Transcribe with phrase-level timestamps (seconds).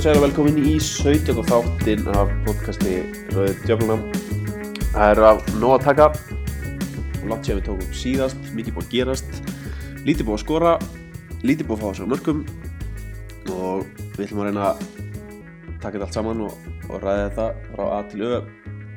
[0.00, 1.42] Og velkomin í 17.
[1.44, 3.02] þáttin af podcasti
[3.34, 4.06] Rauðið Djöflunum.
[4.94, 6.06] Það er af nóg að taka.
[7.28, 9.52] Látt sér við tókum síðast, mikið búið að gerast,
[10.08, 10.72] lítið búið að skora,
[11.44, 12.40] lítið búið að fá þessu mörgum
[13.58, 13.84] og
[14.16, 14.82] við ætlum að reyna að
[15.84, 16.58] taka þetta allt saman og,
[16.88, 18.34] og ræða þetta frá A til Ö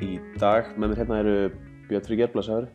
[0.07, 0.73] í dag.
[0.77, 1.37] Með mér hérna eru
[1.91, 2.69] Björn Fríkjær, blæsaður,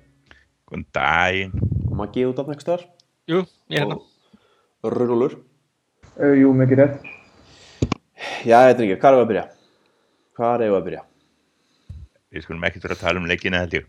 [0.69, 1.61] Góðan daginn.
[1.89, 2.91] og Maggi út af nækstar
[3.25, 4.03] Jú, ég er hérna.
[4.85, 5.41] og Rönnólur.
[6.21, 7.15] Uh, jú, mikið rétt.
[8.47, 9.45] Já, þetta er ekki, hvað er að byrja?
[10.39, 11.01] Hvað er að byrja?
[12.29, 13.89] Við skulum ekkert vera að tala um leikina held ég.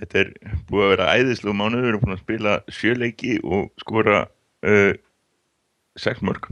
[0.00, 0.32] Þetta er
[0.68, 4.18] búið að vera æðislu mánuð, við erum búin að spila sjö leiki og skora
[4.68, 4.92] uh,
[6.00, 6.50] sex mörg.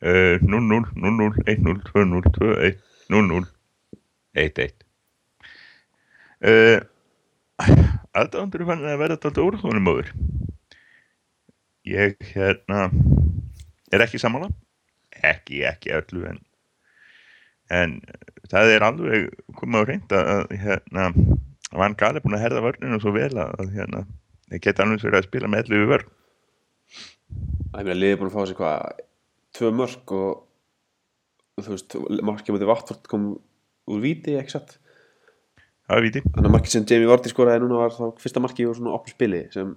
[0.00, 2.80] Uh, 0-0, 0-0, 1-0, 2-0, 2-1,
[3.12, 3.44] 0-0,
[4.46, 4.74] 1-1.
[6.38, 6.80] Uh,
[8.16, 10.12] Aðdándur er fann að vera þetta úrþónum öður.
[11.88, 12.86] Ég hérna
[13.92, 14.50] er ekki sammála?
[15.24, 16.40] Ekki, ekki öllu en,
[17.74, 17.98] en
[18.50, 21.08] það er alveg komið á reynd að hérna,
[21.72, 24.04] Van Gaal er búin að herða vörninu svo vel að, hérna,
[24.48, 26.12] þeir geta alveg verið að spila með ellu við vörn.
[27.68, 29.00] Það er mér að liðið búin að fá sér hvað
[29.58, 31.96] tvö mörg og þú veist,
[32.30, 33.26] markið mútið Vatford kom
[33.88, 34.78] úr víti, ekki satt?
[35.88, 38.70] Það er viti þannig að markið sem Jamie Vardy skoraði núna var þá fyrsta markið
[38.70, 39.70] úr svona opnu spili sem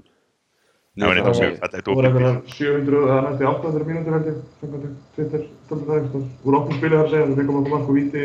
[0.99, 4.39] það var eitthvað er Það voru eitthvað 700, það er næstu 800 mínútur held ég,
[4.61, 6.25] samkvæmt Twitter, stöldur það staðar.
[6.43, 8.23] Úr opnum spilið þar að segja, það fengum okkur mark og víti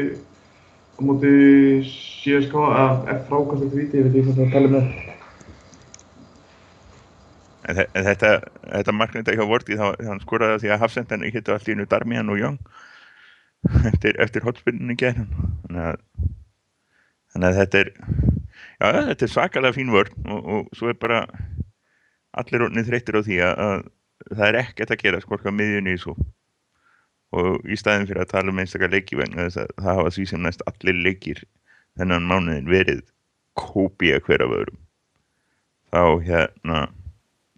[0.97, 1.33] á móti
[1.92, 4.81] CSK, eða frákast eftir víti, ég veit ekki hvað það tala
[7.67, 8.31] en, þe- en þetta,
[8.70, 11.75] þetta marknið ekki á vorti þá hann skoraði það því að hafsendan hittu allt í
[11.75, 12.59] hennu Darmian og Young
[13.91, 15.31] eftir, eftir hotspinninni gerðan
[15.67, 16.03] þannig
[17.34, 17.91] þannig að þetta er
[18.78, 21.25] já, þetta er svakalega fín vörn og, og svo er bara
[22.41, 23.85] allir orðnið þreyttir á því að, að
[24.31, 26.17] það er ekkert að gera skorka miðjunni í svo
[27.37, 30.27] og í staðin fyrir að tala um einstakar leiki vegna þess að það hafa því
[30.31, 31.43] sem næst allir leikir
[31.99, 33.03] þennan mánuðin verið
[33.57, 34.81] kópía hver af öðrum.
[35.93, 36.81] Þá hérna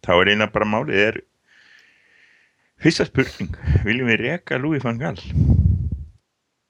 [0.07, 1.23] þá er eina bara málið er
[2.83, 3.55] fyrsta spurning.
[3.87, 5.19] Viljum við reka Louis van Gaal?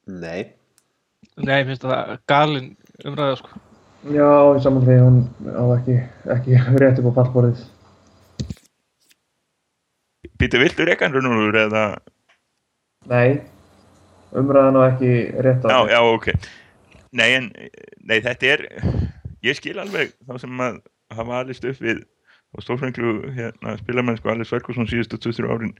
[0.08, 0.58] Nei,
[1.38, 2.70] Nei, finnst það galin
[3.06, 3.60] umræða, sko.
[4.10, 5.18] Já, í saman því, hún
[5.54, 5.98] á ekki,
[6.34, 7.60] ekki rétt upp á pallborðið.
[10.38, 11.84] Pítur, viltu reka hann Rúnúlur eða?
[13.10, 13.40] Nei,
[14.36, 15.12] umræðan á ekki
[15.44, 15.92] rétt á já, því.
[15.94, 16.28] já, ok.
[17.18, 17.50] Nei, en,
[18.04, 18.64] nei, þetta er
[19.46, 20.80] ég skil alveg þá sem að
[21.16, 22.02] hafa alist upp við
[22.56, 25.76] og stórfenglu hérna, spilamennsku Alice Ferguson síðustu 23 árin.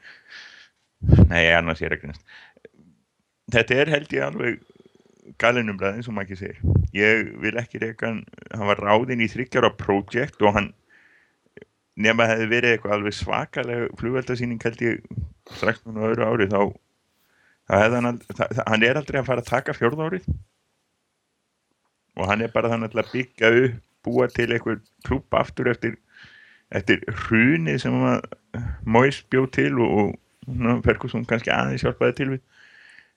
[1.29, 2.25] Nei, annars ég er ekki næst
[3.53, 4.59] þetta er held ég alveg
[5.41, 6.61] galinumræð eins og maður ekki segir.
[6.97, 10.71] Ég vil ekki reyka hann var ráðinn í þryggjara project og hann
[11.99, 15.01] nema hefði verið eitthvað alveg svakalega flugveldasýning held ég
[15.59, 16.61] strax núna á öðru ári þá,
[17.73, 20.29] hann það, það, hann er aldrei að fara að taka fjórða árið.
[22.19, 25.97] Og hann er bara þannig að byggja upp búa til einhver klúb aftur eftir
[26.75, 28.27] eftir hrunið sem að
[28.85, 30.15] Mois bjóð til og,
[30.47, 32.43] og Ferguson kannski aðeins hjálpaði til við.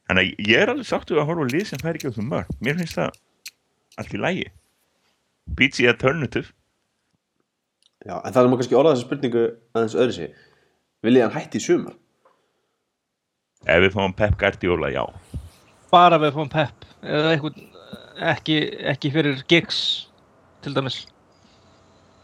[0.09, 2.25] Þannig að ég er alveg sáttu að horfa á lið sem fær ekki á þú
[2.27, 3.19] mörg mér finnst það
[4.01, 4.47] allt í lægi
[5.59, 6.51] Pizzi Alternative
[8.05, 9.43] já, en það er maður kannski orðað þessa spurningu
[9.75, 10.33] aðeins öðru sig
[11.05, 11.95] Viljið hann hætti í sumar?
[13.65, 15.03] ef við fáum Pep Guardiola, já
[15.91, 16.85] Bara við fórum pepp.
[17.03, 17.57] Eða eitthvað,
[18.31, 18.55] ekki,
[18.93, 19.79] ekki fyrir gigs,
[20.63, 21.01] til dæmis.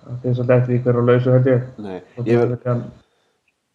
[0.05, 1.65] Það er svolítið eftir á lausu held ég.
[1.83, 2.85] Nei, ég vil kann-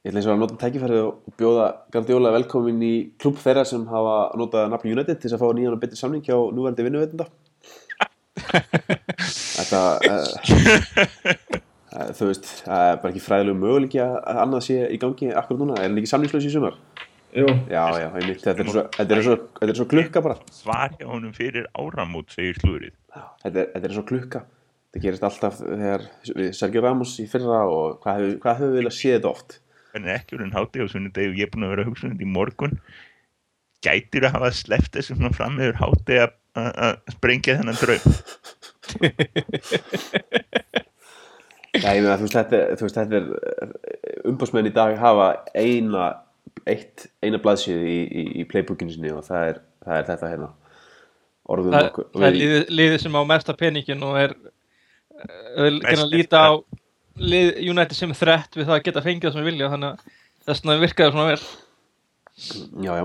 [0.02, 3.84] Ég ætla eins og að nota tækifærið og bjóða Guardiola velkomin í klubb þeirra sem
[3.86, 7.28] hafa notað nafni United til þess að fá nýjan og betri samning hjá núverandi vinnuveitenda.
[9.52, 11.60] Þetta, uh,
[12.18, 15.60] þú veist, það er bara ekki fræðilegu möguleiki að að annað sé í gangi akkur
[15.60, 15.76] núna.
[15.78, 16.76] Er hann ekki samningslaus í sumar?
[17.32, 18.42] Jú, Já, já, einmitt.
[18.44, 20.36] Þetta er svo, þetta er svo, þetta er svo klukka bara.
[20.52, 22.92] svar hjá honum fyrir áramót segir slúrið
[23.44, 24.42] Þetta er, þetta er svo klukka.
[24.92, 26.02] Þetta gerist alltaf þegar
[26.36, 29.58] við Sergio Ramos í fyrra og hvað hefur við viljað séð þetta oft?
[29.92, 32.12] en ekki orðin hátti á sunnudegi og ég er búin að vera að hugsa um
[32.14, 32.76] þetta í morgun
[33.84, 36.32] gætir að hafa sleppt þessu svona fram yfir hátti að
[37.12, 38.04] sprengja þennan draum
[41.72, 45.28] Já, ég meina, þú veist, þetta, er- þú veist, þetta er umbásmenn í dag hafa
[45.56, 46.08] eina
[46.68, 50.50] eitt, eina blaðsíðu í, í, í playbookinu sinni og það er, það er þetta hérna.
[51.52, 56.04] Orðum Það, okkur það er liðið, liðið sem á mesta peningin og er uh, Mest
[56.04, 56.52] að líta á
[57.32, 60.14] lið United sem þrett við það að geta fengið það sem við vilja þannig að
[60.46, 61.42] þess vegna virkaði svona vel.
[62.86, 63.04] Já, já.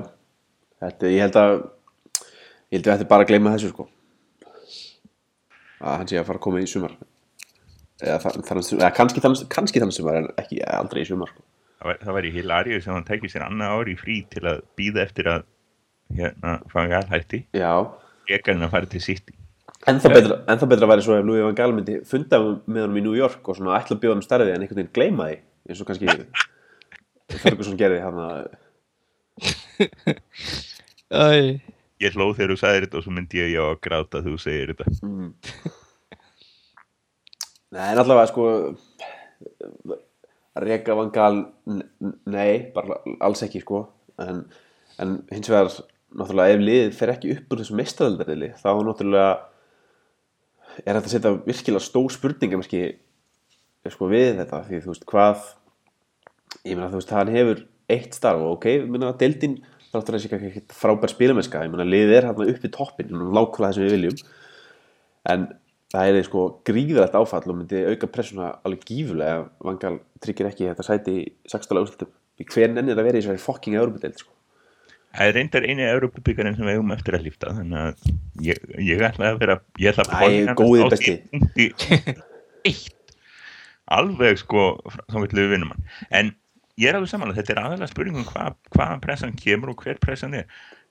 [0.84, 3.88] Þetta, Ég held að ég held að þetta er bara að gleyma þessu sko.
[5.82, 6.94] Að hann sé að fara að koma í sumar
[8.02, 11.42] eða, þa- þannig, eða kannski, þannig, kannski þannig sumar en ekki aldrei í sumar sko.
[11.78, 15.32] það væri, það hilarið sem hann tækir sér annað ári frí til að býða eftir
[15.34, 15.48] að
[16.18, 17.72] hérna, fanga alhætti Já,
[18.30, 19.34] ekar en að fara til sitt
[19.88, 23.04] ennþá betra, ennþá betra væri svo ef Louis van Gaal myndi funda með honum í
[23.06, 25.38] New York og svona ætla að bjóða hann starfið en einhvern veginn gleyma því
[25.70, 26.08] eins og kannski
[27.44, 28.48] Ferguson gerði hann að
[31.08, 31.60] Æ,
[32.04, 34.74] ég hló þegar þú sagðir þetta og svo myndi ég já að gráta þú segir
[34.74, 34.92] þetta.
[35.06, 35.30] Mm.
[37.76, 38.44] Nei, en allavega sko
[40.58, 41.38] að reka Van Gaal
[41.70, 43.84] n- n- nei, bara alls ekki sko.
[44.24, 44.46] En,
[45.04, 45.70] en hins vegar
[46.18, 49.28] náttúrulega ef liðið fer ekki upp úr þessu meistaraðalverðili þá náttúrulega
[50.86, 52.62] er þetta að setja virkilega stór spurninga
[53.92, 54.64] sko við þetta.
[54.68, 55.46] Því þú veist hvað
[56.68, 57.62] ég meina þú veist hann hefur
[57.92, 59.60] eitt starf og ok, ég meina deildin
[59.92, 63.14] þáttur að þessi ekki ekki frábær spilamenska ég meina liðið er hann upp í toppin
[63.36, 64.18] lákvæða það sem við viljum.
[65.32, 65.46] En
[65.94, 70.68] það er sko gríðrætt áfall og myndi auka pressuna alveg gífulega ef Vangal tryggir ekki
[70.68, 71.80] þetta sæti í 16.
[71.80, 72.12] úrslutum
[72.52, 74.34] hver nennir að vera í þessari fokking Európa-deild sko.
[75.16, 78.10] það er reyndar eini Európa-byggarinn sem við eigum eftir að lífta þannig að
[78.50, 81.70] ég, ég ætla að vera ég ætla að því punkti
[82.68, 83.16] eitt
[83.88, 84.68] alveg sko
[85.08, 85.88] þá vill við vinnum hann
[86.20, 86.34] en
[86.78, 90.36] ég er alveg samanlega, þetta er aðalega spurningum hvað hva pressan kemur og hver pressan
[90.38, 90.46] er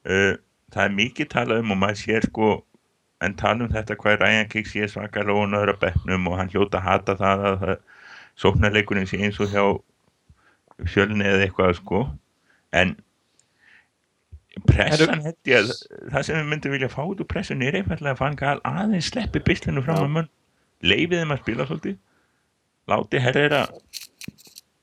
[0.08, 0.32] uh,
[0.72, 2.48] það er mikið talað um og maður sér sko
[3.26, 6.80] en tala um þetta hvað Ryan Giggs sé svakar og nöðra bekknum og hann hljóta
[6.80, 7.72] að hata það að
[8.40, 9.64] sóknarleikurinn sé eins og hjá
[10.92, 12.04] fjölni eða eitthvað sko.
[12.76, 12.94] En
[14.68, 15.72] pressan ég að
[16.12, 19.10] það sem við myndum vilja fá út úr pressun er einfallega að fann gal aðeins
[19.12, 20.32] sleppi byslinu fram að munn
[20.84, 22.00] leifið þeim að spila svolítið.
[22.86, 23.66] Láti herrera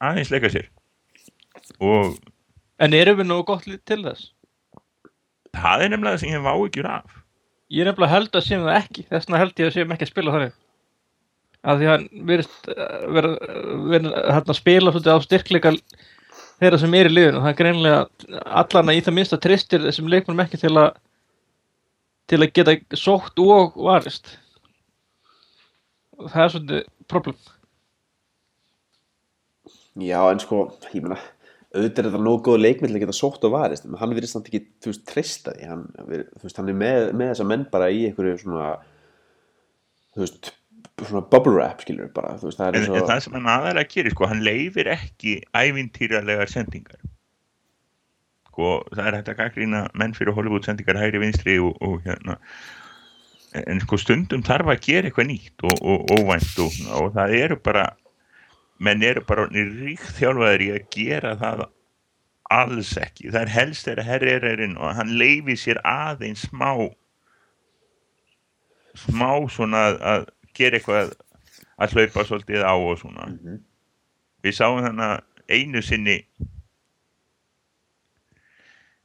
[0.03, 0.69] aðeins leika sér.
[1.79, 2.17] Og
[2.83, 4.33] en erum við nógu gott til þess?
[5.53, 7.19] það er nefnilega það sem ég vá ekki af
[7.73, 10.05] Ég er nefnilega held að séum það ekki þess vegna held ég að séum ekki
[10.05, 10.57] að spila þannig.
[11.63, 12.43] Af því að hann vera
[13.15, 13.31] vera
[14.35, 15.71] hérna að spila svolítið á styrkleika
[16.59, 17.41] þeirra sem er í liðinu.
[17.41, 20.91] Það er greinlega allana í það minnst að tristir þessum leikmennum ekki til að
[22.29, 24.35] til að geta sótt og varist.
[26.19, 27.39] Það er svolítið problem.
[30.01, 31.19] Já en sko ég meina
[31.73, 34.35] auðvitað er þetta nógu góð leikmið til að geta sótt og varist en hann virðist
[34.35, 35.69] samt ekki, þú veist, treysta því.
[35.71, 38.67] Hann, hann er með, með þessa menn bara í einhverju svona
[40.13, 40.51] þú veist,
[41.01, 43.37] svona bubble wrap skilur bara, þú veist, það er en, eins en og það sem
[43.39, 47.01] hann aðalega gerir sko, hann leifir ekki ævintýralegar sendingar.
[48.51, 52.37] Sko, það er hægt að gaggrýna menn fyrir Hollywood sendingar hægri vinstri og, og hérna.
[53.57, 57.57] En en sko stundum þarf að gera eitthvað nýtt og, og og, og það eru
[57.65, 57.87] bara
[58.83, 61.63] menn eru bara ríkt þjálfaður í að gera það
[62.53, 66.71] alls ekki, það er helst þegar herri er erinn og hann leifi sér aðeins smá
[69.03, 70.25] smá svona að, að
[70.57, 71.13] gera eitthvað
[71.81, 73.61] að hlaupa svolítið á og svona Mhm.
[74.43, 75.23] við sáum þannig að
[75.57, 76.17] einu sinni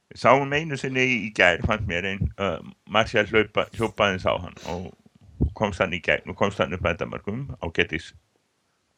[0.09, 2.59] við sáum einu sinni í, gær fannst mér einn uh,
[2.89, 4.91] Marcial hljópaðins á hann og
[5.57, 8.11] komst hann í gegn og komst hann upp að endamarkum á getis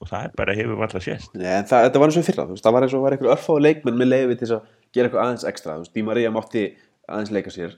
[0.01, 1.31] og það er bara hefur valla sést.
[1.38, 3.63] Nei, það, þetta var eins og fyrra, veist, það var eins og var einhver örfáðu
[3.68, 6.65] leikmenn með leiði til að gera eitthvað aðeins ekstra, þú veist, Di Maria mátti
[7.06, 7.77] aðeins leika sér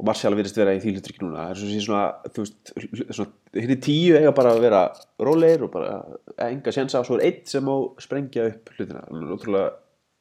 [0.00, 2.70] og Marcial virðist vera í því hlutrykki núna, það er svo sé svona, þú veist,
[3.12, 4.82] svona, hérna tíu eiga bara að vera
[5.20, 5.98] rólegir og bara
[6.46, 9.74] enga sjensa og svo er einn sem má sprengja upp hlutina, ótrúlega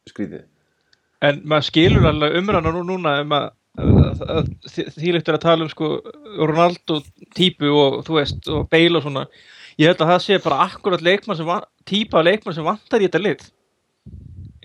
[0.10, 0.44] skrítið.
[1.24, 3.48] En maður skilur alveg umræðan nú núna um að,
[3.80, 5.94] að, að er að tala um sko
[6.40, 7.00] Ronaldo
[7.36, 9.26] típu og þú veist og Bale og svona
[9.80, 13.22] ég held að það sé bara akkurat leikmann sem af leikmann sem vantar í þetta
[13.24, 13.46] lið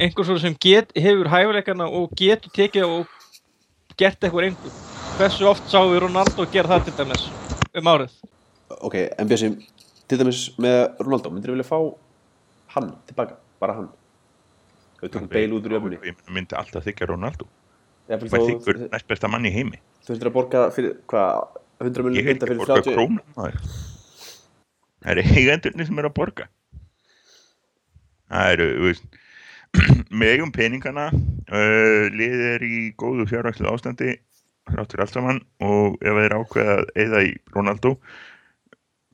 [0.05, 3.07] einhver svona sem get, hefur hæfileikana og getur tekið og
[4.01, 4.81] gert eitthvað einhver
[5.19, 7.29] hversu oft sáum við Ronaldo gera það til dæmis
[7.79, 8.17] um árið
[8.83, 9.51] Ok, en Bjössi,
[10.11, 11.79] til dæmis með Ronaldo, myndir þú vilja fá
[12.75, 13.89] hann tilbaka, bara hann?
[14.99, 15.99] Við tökum beil út úr jöfnunni.
[16.03, 17.47] ég myndi alltaf þykja Ronaldo
[18.09, 22.03] hvað þó- þykkur næst besta mann í heimi Þú þurftir að borga fyrir, hvað, 100
[22.03, 23.94] ég miljonar heit mynda ekki að fyrir borga 30 krónum maður.
[25.05, 26.49] Það eru eigendurni sem eru að borga.
[28.33, 29.19] Það eru veist,
[30.19, 34.17] með eigum peningana uh, liðið er í góðu fjárvægslu ástandi
[34.71, 37.93] þráttur allt saman og ef þeir ákveða að eða í Ronaldo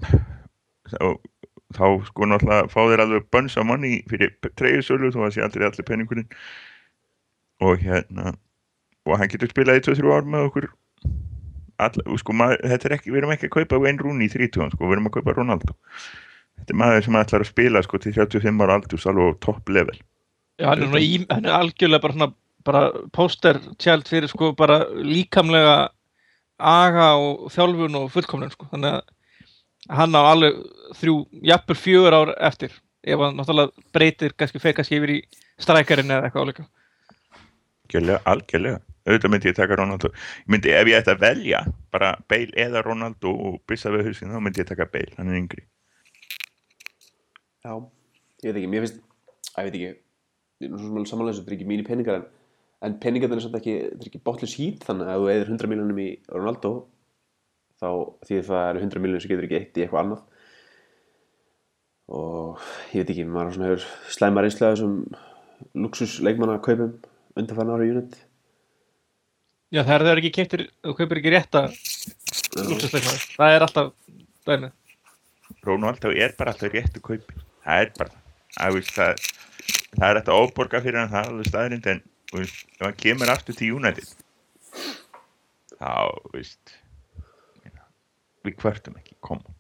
[0.05, 1.07] þá,
[1.75, 5.67] þá sko náttúrulega fá þeir alveg bönns á manni fyrir treyjusölu þó að sé aldrei
[5.67, 6.31] allir peningurinn.
[7.61, 8.35] Og hérna
[9.09, 10.71] og hann getur spilað í 2-3 ár með okkur
[11.87, 14.75] all, sko, maður, þetta er ekki, við erum ekki að kaupa Wayne Rooney í 30,
[14.75, 15.77] sko, við erum að kaupa Ronaldo.
[16.61, 19.97] Þetta er maður sem ætlar að spila sko til 35 ára aldurs alveg topp level.
[20.61, 22.33] Já, hann er, í, hann er algjörlega bara svona
[22.69, 22.83] bara
[23.17, 25.89] póster tjald fyrir sko bara líkamlega
[26.61, 28.69] aga og þjálfun og fullkomnun sko.
[28.75, 30.61] Þannig að hann á alveg
[31.01, 31.17] þrjú,
[31.49, 35.19] jafnvel fjögur ár eftir ef hann náttúrulega breytir kannski kannski yfir í
[35.61, 36.67] strækjarinn eða eitthvað álíka.
[37.89, 38.83] Algjörlega, algjörlega.
[39.11, 40.11] Auðvitað myndi ég taka Ronaldo.
[40.45, 44.31] Ég myndi, ef ég ætti að velja bara Bale eða Ronaldo og byssa við hausin,
[44.31, 45.65] þá myndi ég taka Bale, hann er yngri.
[47.67, 47.73] Já,
[48.45, 49.03] ég veit ekki, mér finnst,
[49.57, 49.91] að ég veit ekki,
[51.11, 52.29] samanlega þetta er ekki mínir peningar en,
[52.87, 55.73] en er samt ekki, þetta er ekki botlis hít, þannig að ef þú eðir 100
[55.73, 56.73] miljonum í Ronaldo,
[57.83, 57.91] þá
[58.29, 60.25] því það eru 100 miljonum sem getur ekki eitt í eitthvað annað.
[62.11, 62.65] Og
[62.95, 64.97] ég veit ekki, maður hefur slæma reynslega þessum
[65.85, 66.97] luxusleikmanna kaupum
[67.39, 68.17] undanfarn ára í unit.
[69.71, 73.93] Já, það er þegar ekki keftir, þú kaupir ekki rétta lúksusleikmaður, það er alltaf
[74.49, 74.73] dæmið.
[75.67, 77.37] Ronaldo er bara alltaf réttu kaupi.
[77.63, 78.25] Það er bara,
[78.57, 79.29] það, það,
[79.93, 82.03] það er þetta óborga fyrir hann, það er alveg staðrind, en
[82.35, 84.11] veist, ef hann kemur aftur til United,
[85.77, 85.95] þá,
[86.35, 86.75] veist,
[88.49, 89.57] við kvörtum ekki, koma.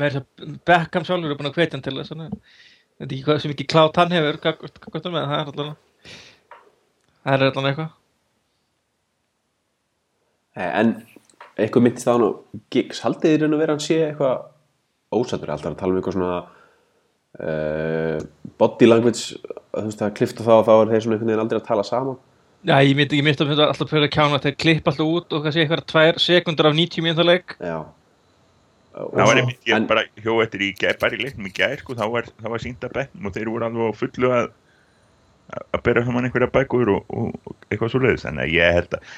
[0.00, 3.12] Með þess að Beckham sjálfur er búin að hvetja hann til þess, að þetta er
[3.12, 6.20] ekki hvað sem ekki klátt hann hefur, hvað hvað með það, það er alltaf,
[7.20, 7.96] það er alltaf eitthvað.
[10.56, 10.94] Eh, En
[11.60, 12.30] eitthvað myndist á hann á
[12.72, 14.40] gigs, haldið þið raun að vera hann sé eitthvað
[15.12, 16.32] ósættur, alltaf að tala um eitthvað svona
[17.44, 18.18] uh,
[18.60, 19.38] body language,
[19.74, 21.86] þú veist að klifta þá og þá er þeir svona einhvern veginn aldrei að tala
[21.86, 22.18] saman.
[22.68, 25.12] Já, ég myndi ekki myndi að þetta alltaf fyrir að kjána að þeir klippa alltaf
[25.16, 27.56] út og kannski eitthvað tvær sekundur af 90 mínúta leik.
[27.60, 27.78] Já.
[28.90, 31.94] Það var einmitt, ég En- bara hjó eftir í bara í leiknum í gær, sko,
[31.94, 34.50] þá var, var sínt að betnum og þeir voru alveg á fullu að
[35.74, 38.92] að bera saman einhverja bækur og, og, og eitthvað svo leiðis, þannig að ég held
[38.98, 39.14] að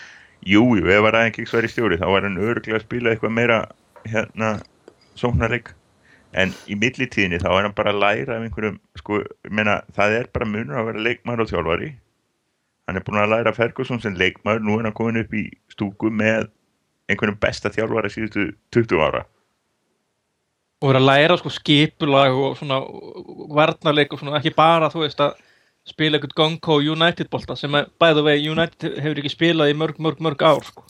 [0.47, 3.35] jú, jú, ef var aðeins ekki sværi stjóri þá var hann öruglega að spila eitthvað
[3.37, 3.59] meira
[4.09, 4.53] hérna,
[5.19, 5.73] sóknarleik.
[6.33, 10.17] En í millitíðinni þá er hann bara að læra af einhverjum, sko, ég meina það
[10.21, 11.91] er bara munur að vera leikmaður og þjálfari.
[12.89, 16.11] Hann er búin að læra Ferguson sem leikmaður, nú er hann komin upp í stúku
[16.11, 16.49] með
[17.13, 19.23] einhverjum besta þjálfari síðustu 20 ára.
[20.83, 22.81] Og vera að læra sko skipulag og svona
[23.55, 25.37] varnarleik og svona ekki bara þú veist að
[25.89, 29.99] spila eitthvað Gonko United bolta sem að the way United hefur ekki spilað í mörg
[29.99, 30.85] mörg mörg ár sko.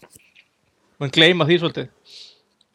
[1.00, 1.88] Mann gleyma því svolítið.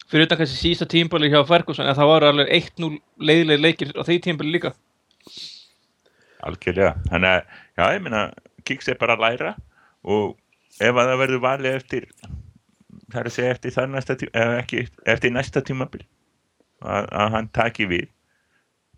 [0.08, 2.90] Fyrir utan kannski sísta tímbali hjá Ferguson en það var alveg 1-0
[3.28, 4.72] leiðileg leikir á því tímbali líka.
[6.48, 8.22] Algjörlega, þannig að, já, ég meina,
[8.68, 9.54] Kiks er bara að læra
[10.06, 10.36] og
[10.78, 12.06] ef að það verður valið eftir,
[13.10, 14.84] það er að segja eftir það næsta tíma, eða ekki,
[15.14, 16.04] eftir næsta tímabil,
[16.80, 18.06] að, að hann taki við,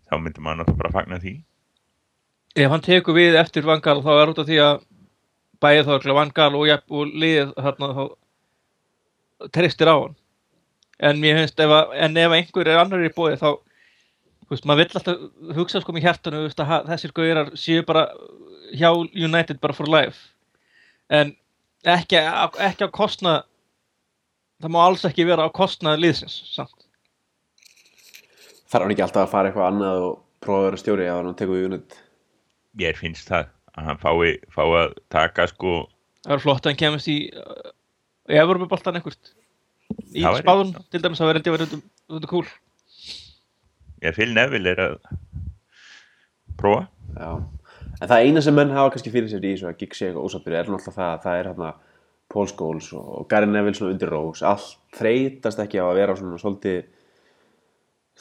[0.07, 1.35] þá myndi maður náttúrulega bara fagna því.
[2.55, 4.81] Ef hann tekur við eftir Vangal þá er út af því að
[5.61, 8.03] bæði þá örugglega Vangal og, og liðið þarna þá
[9.55, 10.15] treystir á hann.
[11.01, 13.49] En mér finnst ef, að, en ef einhver er annar í bóði þá
[14.51, 18.05] veist, maður vill alltaf hugsa sko með hjartanu veist, að þessir gauðirar séu bara
[18.77, 20.29] hjá United bara for life.
[21.09, 21.33] En
[21.87, 23.41] ekki, ekki á kostnað
[24.61, 26.77] það má alls ekki vera á kostnað liðsins samt.
[28.71, 31.37] Þarf hann ekki alltaf að fara eitthvað annað og prófa að vera stjóri eða hann
[31.39, 31.97] tekur við unit.
[32.79, 35.73] Mér finnst það að hann fái, fái að taka sko,
[36.25, 37.71] það er flott að hann kemist í uh,
[38.31, 39.31] í Evropaboltan einhvert
[40.15, 42.45] í Það væri- spáðun til dæmis það verði verið þetta cool
[44.01, 44.95] ég Phil Neville er að
[46.57, 46.87] prófa.
[47.17, 47.31] Já.
[48.01, 50.25] En það eina sem menn hafa kannski fyrir sér í þessu að gig sé eitthvað
[50.29, 51.71] ósattur er náttúrulega það að það er hérna
[52.31, 54.41] Paul Scholes og Gary Neville svona undir rós.
[54.47, 56.85] Allt þreytast ekki á að vera svona svolítið,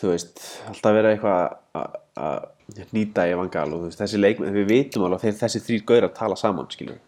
[0.00, 0.42] þú veist,
[0.72, 2.48] alltaf vera eitthvað að- að
[2.94, 5.84] nýta í vangal og þú veist, þessi leikmenn, við vitum alveg að þeir, þessi þrýr
[5.90, 6.98] gauður að tala saman, skilur.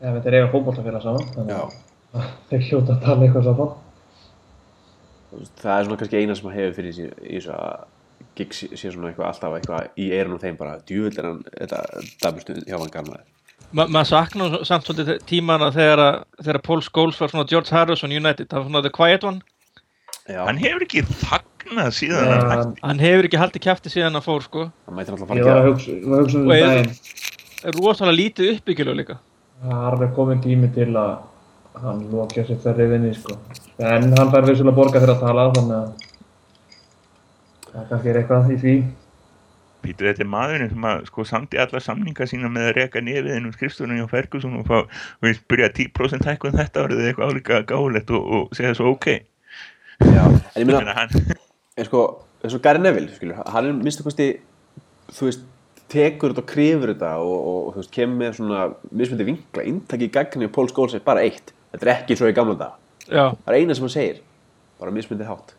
[0.00, 1.64] Ef þetta er eiga fótbollafélag saman, þannig Já.
[2.14, 3.74] að þeir hljóta að tala eitthvað saman.
[5.58, 7.84] Það er svona kannski eina sem að hefur fyrir í þessu að
[8.38, 11.80] gig sé svona eitthvað alltaf eitthvað í eirunum þeim bara, djúvill er hann þetta
[12.22, 13.24] dæmustu hjá vangal maður.
[13.74, 18.12] Ma maður saknar samt svolítið tímana þegar, að- þegar Paul Scholes var svona George Harrison
[18.14, 19.40] United, það var svona the quiet one
[20.24, 24.24] Já, Hann hefur ekki þagnað síðan Já, hann hann hefur ekki haldið kæfti síðan að
[24.24, 25.74] fór sko það mætir alltaf fara Ég að var að gera.
[25.74, 26.94] hugsa, var að hugsa um Og er- daginn.
[27.68, 29.16] er rosalega lítið uppbyggjulega líka
[29.64, 31.12] Það er alveg komin tími til að
[31.84, 33.36] hann lokja sér þærri vinni, sko.
[33.82, 35.88] En hann fær vissulega borga fyrir að tala, þannig að
[37.74, 38.74] það kannski er eitthvað í því.
[39.84, 43.34] Pítur, þetta er maðurinn sem að sko samdi alla samninga sína með að reka nefið
[43.36, 47.10] inn um skrifstunum hjá Ferguson og fá, og við byrja 10% hækkun þetta árið eða
[47.12, 49.08] eitthvað álíka gáulegt og, og segja svo ok.
[50.00, 50.24] Já,
[50.56, 51.16] en ég að
[51.80, 52.02] er sko,
[52.44, 54.28] eins og Gary Neville, skilur, hann er minnst kosti,
[55.14, 55.42] þú veist,
[55.94, 59.66] tekur þetta og krifur þetta og, og, og þú veist, kemur með svona mismundi vinkla,
[59.70, 61.52] inntaki í gagni og Paul Scholes er bara eitt.
[61.74, 62.78] Þetta er ekki svo í gamla dag.
[63.04, 64.20] Já, Það er eina sem hann segir,
[64.80, 65.52] bara mismundi hátt.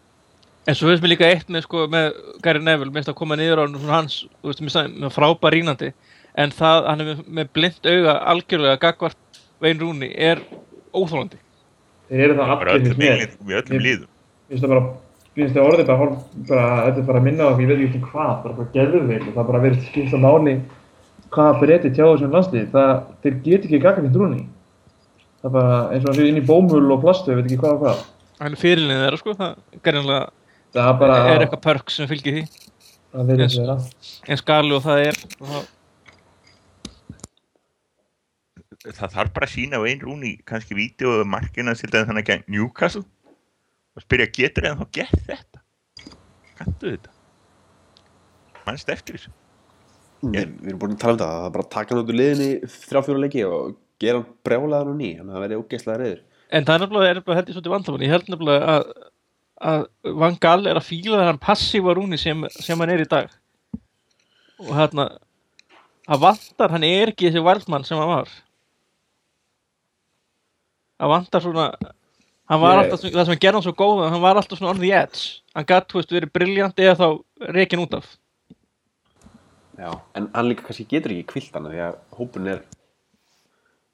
[0.66, 3.60] en svo veist mér líka eitt með sko með Gary Neville, minnst að koma niður
[3.62, 5.92] á hans, þú veist, með, með frábær rínandi
[6.42, 10.42] en það, hann er með, með blind auga algjörlega gagvart Vein Rúni er
[10.90, 11.38] óþólandi
[12.10, 13.06] Þeir eru það allir með.
[13.06, 13.46] í öllum.
[13.52, 13.86] Mér
[14.50, 14.86] finnst það bara
[15.36, 16.08] finnst þið orðið bara,
[16.50, 18.74] bara, þetta er bara að minna á okkur, ég veit ekki um hvað, bara bara
[18.76, 20.56] geðveik og það bara verið skipta máli
[21.36, 22.92] hvaða breyti tjáðu sem landslið, það,
[23.24, 24.44] þeir get ekki gagga með trúni.
[25.42, 27.62] Það er bara eins og það sé inn í bómul og plastu, ég veit ekki
[27.64, 28.04] hvað og hvað.
[28.40, 30.26] hann er fyrirlið þeirra sko, það gerðanlega
[30.76, 32.44] Það er bara, er eitthvað perk sem fylgir því
[33.16, 33.76] það þeirra.
[34.28, 35.68] eins gali og það er og það,
[38.98, 42.44] það þarf bara að sína á einn rúni kannski vídeo og markina til þannig að
[42.52, 43.06] Newcastle
[43.96, 45.64] og spyrja getur eða þá gert þetta?
[46.60, 47.16] Kanntu þetta?
[48.66, 49.34] Mannst eftir þessu?
[50.26, 52.12] Nei, við erum búin að tala um það, það er bara að taka hann út
[52.12, 55.60] úr liðinni þrjá fjóra leiki og gera hann brjálaðan og ný, þannig að það verði
[55.62, 56.24] ógeðslega reyður.
[56.50, 58.06] en það er nefnilega, er nefnilega held ég svolítið vandamál.
[58.06, 58.88] Ég held nefnilega að,
[59.72, 59.86] að
[60.24, 63.38] Van Gaal er að fíla þennan passífa rúni sem, sem hann er í dag.
[64.64, 65.08] Og hérna
[66.06, 68.34] að vantar, hann er ekki þessi valdmann sem hann var.
[71.02, 71.70] Að vantar svona
[72.50, 74.74] hann var Ég- alltaf, það sem hann gerði hann svo góð hann var alltaf svona
[74.76, 78.12] on the edge hann gatt, þú veist, verið briljant eða þá reikin út af
[79.76, 82.62] Já, en hann líka kannski getur ekki kvilt hana því að hópun er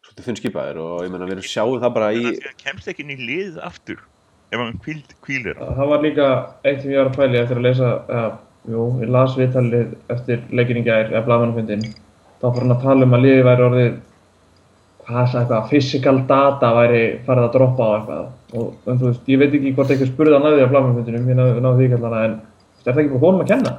[0.05, 2.61] svolítið þunn skipaður og ég menna við erum sjáum það bara í þannig að hann
[2.65, 4.03] kemst ekki inn í lið aftur
[4.51, 6.27] ef hann kvíld, kvílir hann Það var líka
[6.67, 8.31] eitt sem ég var að pæli eftir að lesa, eða,
[8.73, 11.85] jú, ég las viðtalið eftir leikinn í gær, eða blaðmannafundin.
[12.41, 13.95] Þá fór hann að tala um að liði væri orðið,
[15.05, 18.27] hvað sagði eitthvað, physical data væri farið að droppa á eitthvað.
[18.51, 21.29] Og, en þú veist, ég veit ekki hvort eitthvað spurði hann að því á blaðmannafundinum,
[21.31, 23.71] ég náði, náði því ekki allan en er það ekki bara honum að kenna?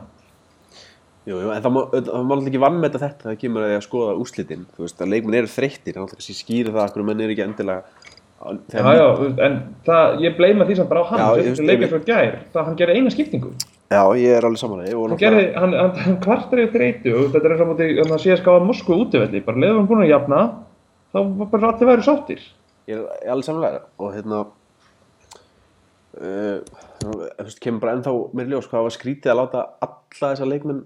[1.23, 3.85] Jú, jú, en það má, það alltaf ekki vannmeta þetta þegar kemur að því að
[3.87, 7.21] skoða úrslitin þú veist að leikmenn eru þreyttir, þannig að kannski skýra það okkur menn
[7.23, 7.83] eru ekki endilega
[8.43, 9.05] Já, já,
[9.47, 11.21] en það, ég bleima því sem bara á hann,
[11.62, 13.52] leikinn ég- svo gær, það hann gerði eina skiptingu.
[13.93, 17.55] já, ég er alveg samanlega Hann gerði, hann, hann, kvartar yfir þreytu og þetta er
[17.55, 20.11] eins og mútið, þannig að sé að skáða Moskvu útivelli, bara leiðum hann búin að
[20.11, 20.41] jafna,
[21.14, 22.43] þá var bara allir væri sáttir.
[22.91, 24.43] ég er, er alveg samanlega og hérna
[26.12, 30.82] þú veist, kemur bara ennþá meir ljós hvað var skrítið að láta alla þessa leikmenn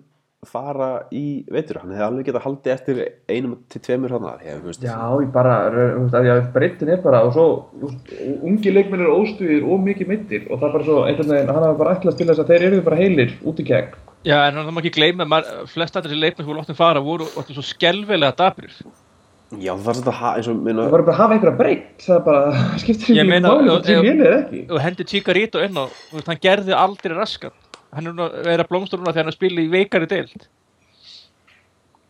[0.47, 2.99] fara í veitur hann hefði alveg getað haldið eftir
[3.31, 4.27] einum til tveimur hann
[4.65, 7.47] veist, Já, ég bara, þú veist, að ég breytin er bara, og svo,
[7.81, 8.13] þú veist,
[8.51, 11.67] ungi leikmenn eru óstuðir og mikið meittir og það er bara svo, einhvern veginn, hann
[11.69, 13.97] hafa bara ætlast til þess að þeir eru bara heilir út í gegn.
[14.27, 17.03] Já, en það má ekki gleyma að flest allir þessi leikmenn sem voru láttum fara
[17.03, 18.79] voru voru svo skelvelega dabrir.
[19.53, 21.95] Já það var svona að eins og minna Það var bara að hafa einhverja breytt,
[22.03, 24.63] það er bara, skiptir Ég ekki ef- hvort sem ef- ég eða ekki.
[24.75, 27.55] Og hendi Chigarito inn á, þú veist, hann gerði aldrei raskat.
[27.95, 30.49] Hann er nú að vera blómstur núna þegar hann spila í veikari deild.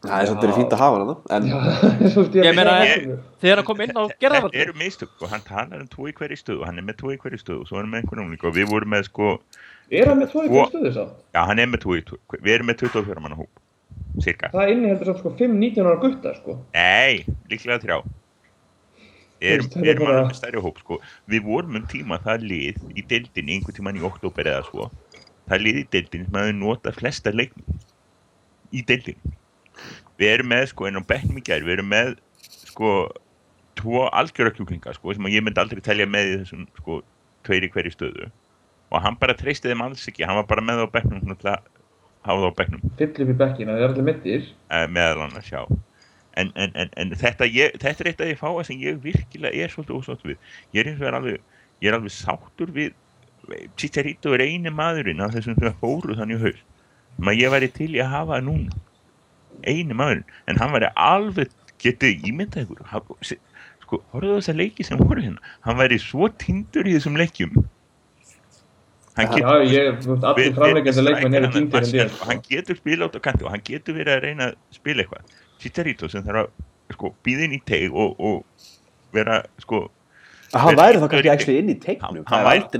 [0.07, 1.46] það er svolítið fínt að hafa hann en
[2.46, 2.75] Ég meina,
[3.42, 6.12] Þegar hann kom inn á gerða þetta eru mistök og hann talar um tvo í
[6.14, 8.29] hverju stöðu og hann er með tvo í hverju stöðu og svo erum við einhvern
[8.31, 9.31] veginn og við vorum með sko
[9.90, 11.16] er hann með tvo Og- ykkur stöðu samt?
[11.35, 12.05] já hann er með tvo í
[12.44, 13.64] við erum með 24 manna hóp
[14.24, 16.57] cirka Það inni heldur samt sko 5-19 ára gutta, sko.
[16.74, 17.98] Nei, líklega þrjá.
[19.37, 20.98] Það við er erum með stærri hóp sko.
[21.29, 24.88] Við vorum um tíma það lið í deildinni einhvern tíman í oktober eða svo.
[25.46, 27.83] Það lið í deildinni sem hafi notað flesta leikmenn
[28.72, 29.35] í deildinni.
[30.16, 32.16] Við erum með sko en á bekknum í gær við erum með
[32.64, 32.94] sko
[33.76, 37.02] tvo algjörakjúklinga sko sem ég myndi aldrei telja með í þessum sko
[37.46, 38.31] tveir í hverju stöðu.
[38.88, 40.24] Og hann bara treysti þeim alls ekki.
[40.24, 41.68] Hann var bara með á bekknum svona að
[42.27, 42.95] hafa það á bekknum.
[43.01, 44.49] Fyll upp í bekkina, þeir eru allir mittir.
[44.69, 45.62] uh, meðal annars, já.
[46.37, 49.65] En, en, en, en þetta, ég, þetta er eitt af því fáa sem ég virkilega
[49.65, 50.41] er svolítið ósátt við.
[50.77, 51.39] Ég er eins og er alveg
[51.81, 52.95] ég er alveg sáttur við
[53.79, 56.62] Chicharito er eini maðurinn af þessum sem fóru þannig haus
[57.23, 58.75] að ég væri til í að hafa núna.
[59.62, 60.27] Eini maðurinn.
[60.51, 63.39] En hann væri alveg getið ímyndað ykkur?
[63.87, 65.55] Sko, horfðu þess að leiki sem voru hérna.
[65.65, 67.55] Hann væri svo tindur í þessum leikjum
[69.16, 69.98] Já, ég,
[70.29, 72.24] allir við- leikmenn eru týndir held ég, hann- sko.
[72.29, 75.37] hann getur spila út á kanti og hann getur verið að reyna að spila eitthvað.
[75.62, 78.44] Chicharito sem þarf að sko, býða inn í teig og, og
[79.16, 79.88] vera sko
[80.55, 82.20] hann væri þá kannski ekki inn í hann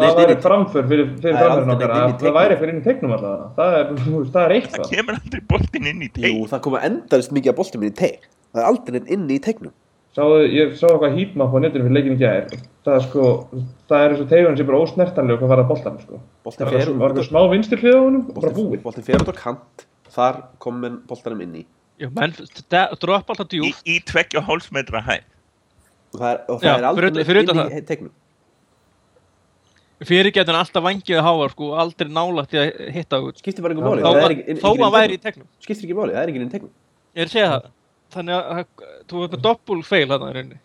[0.05, 3.49] það væri- framför fyrir, fyrir framförinn okkar það væri eitthvað inn í teiknum allavega.
[3.57, 4.55] Það er, veist, það er
[4.93, 6.31] kemur aldrei boltinn inn í teig.
[6.31, 9.41] Jú, það koma endalist mikið að boltum inn í teik það er aldrei inn í
[10.17, 12.47] Sáðu, ég sá eitthvað heatmap á netinu fyrir leikin í gær.
[12.87, 13.23] Það er sko,
[13.91, 16.19] það er eins og tegunum sem bara ósnertanlega hvað var að boltanum, sko.
[16.47, 18.83] Það fer var var eitthvað smá vinstir hlið á honum og bara búið.
[18.85, 21.65] boltin fer út á kant þar komin boltanum inn í
[21.99, 22.35] Já, menn,
[23.01, 23.83] droppa alltaf í, djúft.
[23.89, 25.25] í tveggja hálsmetra hæð
[26.15, 28.13] og það er, og það Já, er aldrei fyrir- fyrir inn í teiknum
[30.07, 33.39] Fyrir getur hann alltaf vangið háar, sko, aldrei nálægt í að hitta út.
[33.41, 35.47] skiptir bara einhver máli Þó það er að- að væri í tegnum.
[35.65, 36.71] skiptir ekki máli, það er ekki inn í teiknum
[37.17, 37.71] Ég er að segja það.
[38.13, 40.59] Þannig að að- þú með doppul feil hann í rauninni.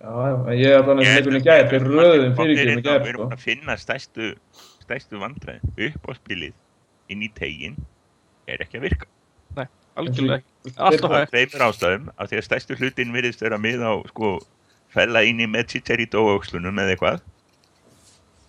[0.00, 0.12] Já,
[0.56, 3.26] ég er allan eins og leikunni í gær, þeir röðum fyrirgefum í gær, við erum
[3.26, 4.30] búin að finna stærstu
[4.86, 5.60] stærstu vandræð
[5.90, 6.54] upp á spilið
[7.12, 7.76] inn í tegin
[8.48, 9.10] er ekki að virka
[9.58, 9.66] Nei,
[10.00, 10.72] algjörlega ekki.
[10.76, 11.34] Alltaf af hægt.
[11.34, 14.32] tveimur ástæðum af því að stærstu hlutin virðist vera mið á sko
[14.90, 17.20] fella inn í með Chicharito á aukslunum eða eitthvað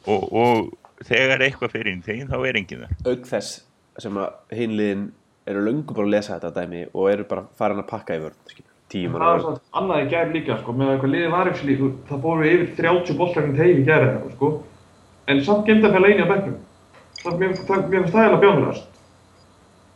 [0.08, 3.62] og, og þegar eitthvað fyrir inn þegar þá er enginn þar auk þess
[4.02, 5.08] sem að hinliðin
[5.52, 8.38] eru löngu bara að lesa þetta dæmi og eru bara farin að pakka í vörn
[8.48, 8.71] skilur.
[8.92, 11.92] Tíu Það vörn svona annað í gær líka, sko, með eitthvað liðið var ekki líka,
[12.10, 14.52] það fóru yfir 30 boltarinn teig í gær eða, sko,
[15.32, 16.58] en samt gemdi að fæla eini á bekknum.
[17.22, 18.90] Það mér finnst það eiginlega bjónulegast.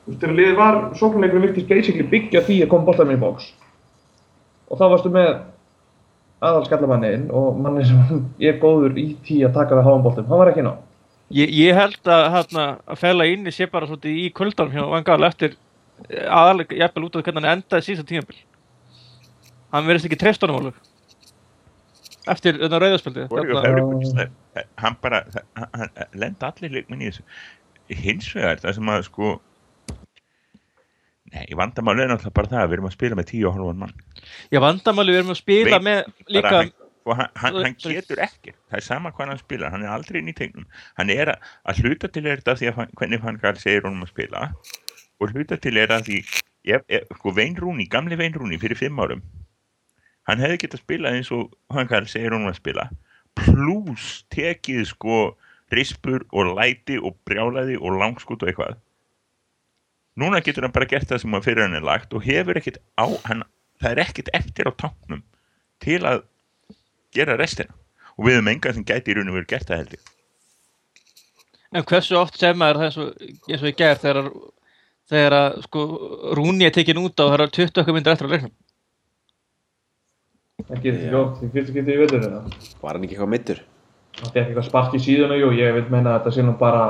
[0.06, 3.52] Þú veist, þegar liðið var, sóknarleikurinn virtist basically byggja því að koma boltarinn í bóks.
[4.70, 5.32] Og þá varstu með
[6.46, 10.42] aðal skallamanniðinn og manni sem er góður í tí að taka við háum boltum, hann
[10.42, 10.76] var ekki ná.
[11.34, 15.24] Ég, ég held að, hérna, að fæla inni sé bara svolítið í kuldanum hjá Vangal
[15.26, 15.56] eftir
[16.30, 18.38] aðalega, jafnvel út af hvernig hann endaði síðan tímabil.
[19.74, 20.78] Hann verðist ekki treyst honum alveg.
[22.36, 23.28] Eftir þetta rauðarspildið.
[23.34, 24.30] Voru Hérna,
[24.82, 25.24] hann bara
[26.18, 27.26] lenda allir leikminn í þessu.
[28.06, 29.36] Hins vegar það sem að sko
[31.36, 33.84] nei, vandamál er náttúrulega bara það að við erum að spila með tíu og hálfan
[33.84, 33.94] mann.
[34.50, 36.02] Já, vandamáli við erum að spila Veit með
[36.34, 36.74] líka, hann,
[37.06, 40.20] og hann, hann, hann getur ekki það er sama hvað hann spilar, hann er aldrei
[40.22, 40.66] inn í tegnum
[40.98, 44.06] hann er að, að hluta til er þetta því að hvernig hann gæl segir honum
[44.06, 44.46] að spila
[45.22, 46.20] og hluta til er að því
[46.72, 49.22] ég, ég, sko Vein Rúni, gamli Vein Rúni fyrir fimm árum
[50.30, 52.88] hann hefði getað spilað eins og hann gæl segir honum að spila.
[53.36, 55.20] Pluss tekið sko
[55.74, 58.78] rispur og læti og brjálæði og langskút og eitthvað.
[60.16, 62.78] Núna getur hann bara gert það sem að fyrir hann er lagt og hefur ekkit
[62.96, 63.44] á hann,
[63.84, 65.24] það er ekkit eftir á tanknum
[65.84, 66.22] til að
[67.16, 67.74] gera restina.
[68.16, 70.12] Og við höfum engan sem gæti í raun og veru gert það held ég.
[71.76, 74.38] En hversu oft sem maður það eins og, ég gerð þegar, að-
[75.12, 75.82] þegar að, sko,
[76.40, 78.54] Rúni er tekin út á það er 20 okkar myndir eftir að leiknum.
[80.56, 80.92] Það Já.
[80.96, 82.40] ekki oft, því fyrstu getið í vetur þetta.
[82.82, 83.58] var hann ekki eitthvað mittur
[84.16, 86.84] Það fekk eitthvað spark í síðuna, jú, ég vil meina að þetta sé nú bara,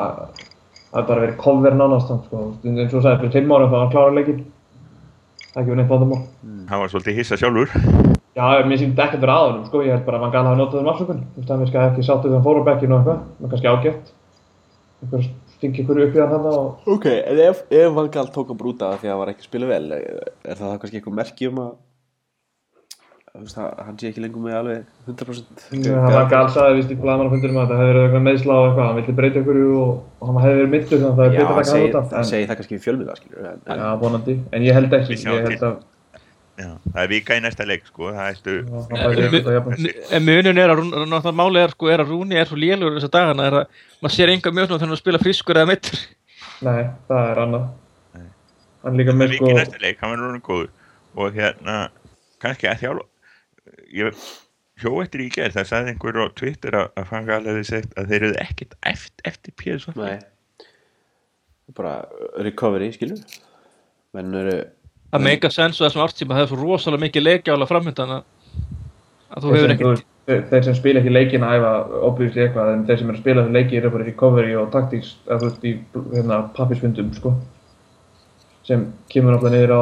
[0.92, 3.72] það er bara verið cover nánast, hann, sko, eins og þú sagði, fyrir fimm árum
[3.72, 4.44] þá var hann klára leikinn.
[5.48, 6.20] Það er ekki verið neitt vandamál.
[6.70, 7.74] hann var svolítið hissa sjálfur
[8.36, 10.60] Já, mér sýndi ekkert verið að honum, sko, ég held bara að Van Gaal hafi
[10.60, 11.22] notað um afsökun.
[11.34, 14.14] Þú veist, hann veist ekki sáttið þegar hann fór á bekkinu og eitthvað,
[15.06, 18.30] það er stingi ykkur upp í hann þarna og ok, en ef, ef Van Gaal
[18.34, 20.78] tók að brúta það því að það var ekki að spila vel er það þá
[20.84, 21.72] kannski eitthvað um að veist, að
[23.36, 27.72] hann sé ekki lengur með alveg 100% hann Van Gaal sagði vist í blagamannafundinum að
[27.74, 30.62] það hefði verið eitthvað meðslá og eitthvað, hann vildi breyta ykkur og, og hann hefði
[30.62, 32.06] verið mittur þannig að það er betur að það taka segir út af.
[32.12, 35.20] það, en- segir það kannski fjölmiða skilur en, en, Já, vonandi, en ég held ekki,
[35.26, 35.76] ég held að
[36.56, 38.28] Já, það er vika í næsta leik sko það
[38.96, 42.56] hann En- munin er að, að náttúrulega málið er, sko, er að Rúni er svo
[42.56, 46.00] lélugur þessar dagana er að maður sér enga mjög þegar hann spila frískur eða mittur.
[46.64, 47.66] Nei, það er annað.
[48.16, 48.30] Nei.
[48.86, 50.72] Hann er líka það með er sko, vika í næsta leik, hann var núna góður
[51.26, 51.76] og hérna,
[52.46, 53.06] kannski að þjálfa
[53.96, 54.24] ég
[54.82, 58.12] hjó eftir í gerð, það sagði einhver á Twitter að, að fanga alveg sagt að
[58.12, 60.18] þeir eru ekkert eftir, eftir PSV nei.
[61.76, 61.94] Bara
[62.46, 63.22] recovery skilur
[64.16, 64.58] menn eru
[65.16, 68.26] Það meika sens og þessum ártíma það er svo rosalega mikið leikjála framöndan að,
[69.32, 71.74] að þú hefur veist, þeir, þeir sem spila ekki leikin að æfa
[72.10, 75.14] obviously eitthvað, en þeir sem eru að spila þessu leiki eru bara recovery og taktíks,
[75.30, 75.74] eða þú veist, í
[76.16, 77.32] hérna, pappisfundum, sko.
[78.68, 79.82] Sem kemur náttúrulega niður á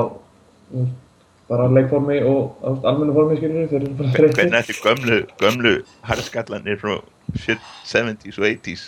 [1.51, 2.39] bara leikformi og
[2.87, 4.59] almennu formi, skiljur, þeir eru bara hvernig þreyttir.
[4.59, 5.73] ættu gömlu, gömlu
[6.07, 6.93] harðskallanir frá
[7.39, 8.83] shit 70s og 80s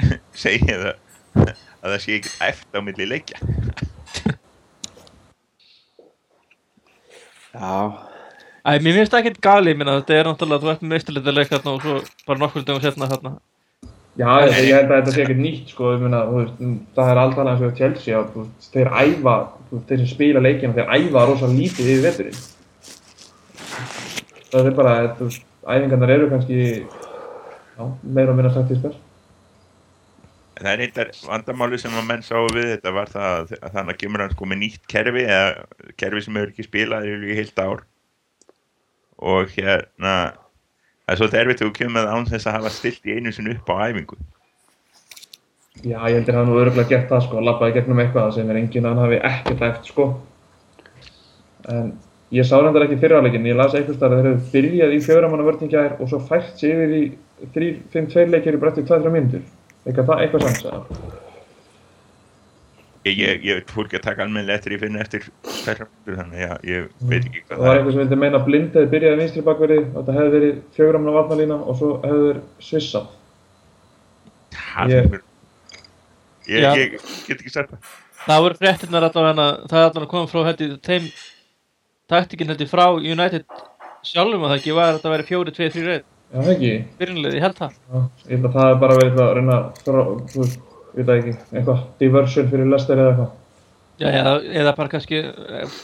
[0.44, 0.94] segja það
[1.40, 3.38] að það sé ekki eftir á milli leikja
[7.54, 7.74] já,
[8.60, 11.48] Æ, mér finnst það ekkert gali, minna, þetta er náttúrulega, þú ert með meistarleita leik
[11.48, 11.94] þarna og svo
[12.28, 13.30] bara nokkur dögum setna þarna.
[14.20, 16.56] Já, ég, held að þetta sé ekkert nýtt, sko, ég meina, þú veist,
[16.96, 19.36] það er alltaf eins og Chelsea, að, þú veist, þeir æfa,
[19.68, 22.40] þú veist, þeir sem spila leikina, þeir æfa rosa lítið yfir veturinn.
[24.50, 26.58] Það er bara, þú veist, æfingarnar eru kannski,
[27.78, 28.98] já, meira og minna sagt í spes.
[30.60, 33.94] það er eitthvað vandamáli sem að menn sáu við þetta var það að, að þannig
[33.94, 37.62] að kemur hann sko með nýtt kerfi eða kerfi sem hefur ekki spilað í heilt
[37.64, 37.84] ár
[39.30, 40.16] og hérna
[41.10, 43.32] það er svolítið erfitt þegar þú kemur með án þess að hafa stilt í einu
[43.34, 44.18] sinni upp á æfingu
[45.80, 48.58] Já, ég heldur hann nú öruglega gert það, sko, að labbaði gegnum eitthvað sem er
[48.60, 50.06] enginn að hann hafi ekkert eftir, sko.
[51.72, 51.92] En
[52.36, 55.96] ég sá reyndar ekki fyrirháleikin, ég las eitthvað að þeir hefur byrjað í fjögramanna vörningjar
[55.96, 57.02] og svo fært sig yfir í
[57.56, 59.48] 3-5-2 leikir í bretti 2-3 mínútur.
[59.86, 60.44] Eitthvað það, eitthvað
[60.74, 61.26] eða?
[63.08, 65.22] Ég, ég, ég fór ekki að taka almennilega eftir ég finn eftir
[65.64, 68.18] hverja mínútur þannig að ég veit ekki Það hvað var það er einhver sem vildi
[68.24, 71.88] meina blind hefði byrjað í vinstri bakverði og þetta hefði verið fjögramanna varnalína og svo
[72.04, 73.06] hefði þeir svissað.
[74.60, 75.22] Það er-
[76.50, 76.70] ég, Já.
[76.76, 76.88] ég
[77.26, 77.78] get ekki sagt það
[78.20, 81.04] Það voru fréttinnar allavega það er allavega koma frá hætti þeim
[82.10, 83.44] taktikinn hætti frá United
[84.04, 86.72] sjálfum að það ekki var að þetta væri fjóri, tvei, þrý reyð Já, það ekki.
[87.00, 88.52] byrjunlega, ég held það Já, ég held að
[89.86, 93.32] það ég veit það ekki, eitthvað diversion fyrir Lester eða eitthvað.
[94.00, 95.80] Já, eða, eða bara kannski eh,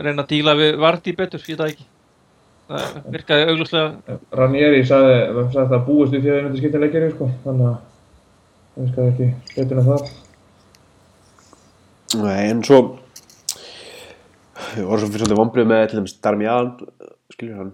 [0.00, 1.88] reyna að díla við Vardí betur, ég veit það ekki
[2.70, 5.14] það virkaði auglúslega Ranieri sagði,
[5.50, 9.06] sagði það búist við því að það myndi skipta leikjari, sko, þannig að ég skal
[9.10, 10.10] ekki betur en það
[12.20, 12.80] Nei, en svo
[14.74, 16.72] við vorum svo fyrir svolítið vombrið með til dæmis Darmian
[17.34, 17.72] skilur hann,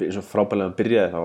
[0.00, 1.22] eins og frábælega hann byrjaði þá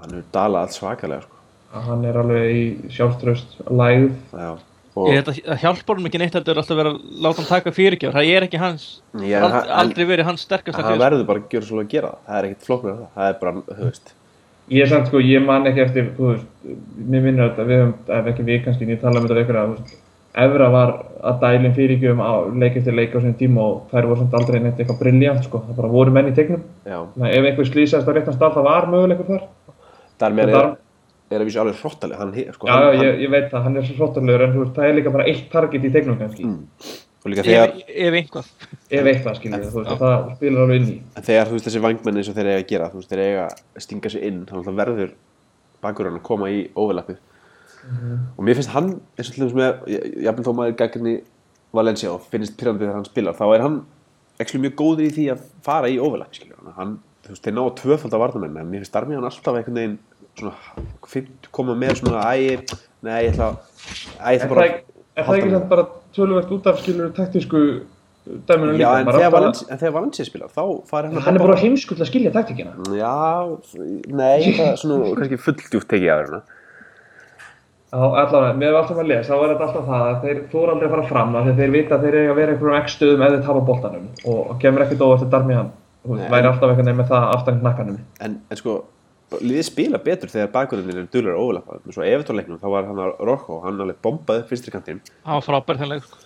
[0.00, 1.39] hann hefur dalað allt svakalega sko.
[1.70, 2.64] Að hann er alveg í
[2.96, 4.58] sjálfströst að
[4.90, 8.14] það hjálpar honum ekki neitt heldur alltaf verið að láta hann taka fyrirgjöf.
[8.16, 11.38] Það er ekki hans, Já, ald, hann- aldrei verið hans sterkasta hann hlið verður bara
[11.40, 12.18] að gera svolítið að gera það.
[12.26, 14.12] Það er ekkert flóknir það, það er bara, þú veist.
[14.70, 16.46] Ég er samt sko, ég man ekki eftir þú veist,
[17.10, 19.70] mér minnur þetta við höfum, ef ekki við kannski, ég tala um þetta ykkur að
[19.70, 19.96] þú veist,
[20.40, 20.90] Evra var
[21.26, 24.60] að dælum fyrirgjöfum á leik eftir leik á sinni tíma og þær voru samt aldrei
[24.62, 27.66] neitt eitthvað briljant sko, það bara voru menn í tegnum Já, Þannig að ef einhver
[27.66, 29.48] slýsast á réttan stað það var möguleikur þar.
[30.22, 30.76] Darmian Og
[31.30, 33.86] er, að vísa alveg hróttalega sko, Já, hann, já, ég, ég veit það, hann er
[33.86, 36.46] svo hróttalegur en þú veist, það er líka bara eitt target í tegnum kannski.
[36.48, 36.60] Mm.
[37.24, 38.52] þegar, ef, ef einhvað
[38.90, 40.96] ef eitthvað skiljið, þú veist, það spilar alveg inn í.
[41.14, 43.24] En þegar þú veist þessi vangmenn eins og þeir eiga að gera, þú veist þeir
[43.24, 45.12] eiga að stinga sig inn, þannig að verður
[45.84, 47.20] bakurinn að koma í overlappið.
[48.36, 49.70] Og mér finnst hann eins og til dæmis með,
[50.26, 51.14] jafnvel þó maður gaggrinni
[51.76, 53.78] Valencia og finnst pyrrandi þegar hann spilar þá er hann
[54.42, 57.44] ekki mjög góður í því að fara í overlappi, hann, hann þú veist,
[60.40, 62.60] mér koma með svona, æ,
[63.02, 63.58] nei, ég ætla að-
[64.20, 64.84] æ, ég ætla það bara ekki,
[65.16, 67.62] er það ekki samt bara töluvert út af skiljur taktísku
[68.46, 69.12] dæminu Já, líka?
[69.16, 72.10] þegar, Valencia, en þegar Valencia spilar, þá fari hann að Hann er bara heimskull að
[72.10, 73.58] skilja taktíkina Já,
[74.06, 76.42] nei, það er svona kannski fulldjúft tekið af hérna
[77.90, 80.86] Já, allavega, með alltaf að lesa, þá er þetta alltaf það að þeir þóra aldrei
[80.86, 83.32] að fara fram að þeir vita að þeir eiga að vera einhverjum x stöðum ef
[83.34, 85.72] þeir tapa boltanum og kemur ekkert óvart að darmi hann
[86.06, 86.28] og Nei.
[86.30, 87.96] væri alltaf einhvern veginn með það aftan knakkanum
[88.28, 88.76] en, en sko,
[89.38, 91.78] liðið spila betur þegar bakgrunnin er dulur að overlappa.
[91.86, 95.00] Eins og Evertónleiknum, þá var hann að Rocco hann alveg bombaði upp vinstri kantinn.
[95.26, 96.18] Hann var frábær þennlega sko.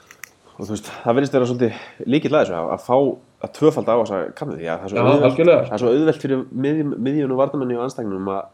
[0.55, 1.79] og þú veist, það verðist vera svolítið
[2.15, 2.97] líkill að þessu að, að fá
[3.45, 5.65] að tvöfalda á þessa kannu því að það er svo, Já, auðvelt, algjörlega.
[5.67, 8.45] það er svo auðvelt fyrir miðjum, miðjun og varnamenni og anstæknum að,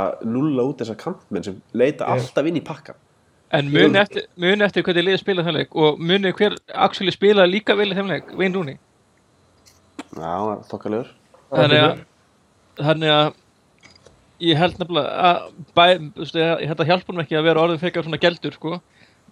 [0.00, 2.96] að nulla út þessa kantmenn sem leita Ég- alltaf inn í pakkan
[3.54, 7.76] en muni eftir, muni eftir hvernig liðið spila þennleik og muni hver actually spila líka
[7.78, 7.92] vel
[10.56, 11.12] er þokkalegur
[11.52, 12.02] þannig að
[12.80, 13.32] þannig að
[14.50, 15.40] ég held nefnilega að
[15.76, 15.84] bæ,
[16.20, 18.78] veist, ég held að hjálpa hann ekki að vera orðin frekar svona geldur sko.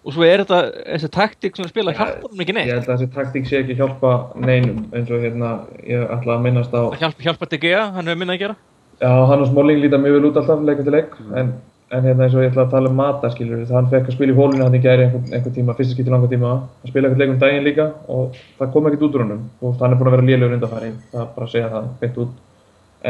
[0.02, 0.60] Og svo er þetta,
[0.96, 3.60] þessi taktík sem að spila hjálpa hann ekki Ég neitt held að þessi taktík sé
[3.62, 5.50] ekki hjálpa neinum eins og hérna,
[5.86, 8.56] ég ætla að minnast á að hjálpa, hjálpa til Gea, hann hefur minna að gera?
[9.02, 11.52] Já, hann og Smalling líta mjög vel út alltaf leik eftir leik en,
[11.94, 14.16] en hérna eins og ég ætla að tala um Mata skilur það hann fekk að
[14.16, 16.52] spila í hólunni hann í gæri einhvern, einhvern tíma, fyrsta skipt í langa tíma.
[16.82, 19.44] Hann spila ekkert leik um daginn líka og það kom ekkert út úr honum.
[19.62, 22.20] Og hann er búin að vera lélegur undanfæri það er bara að segja það beint
[22.24, 22.36] út.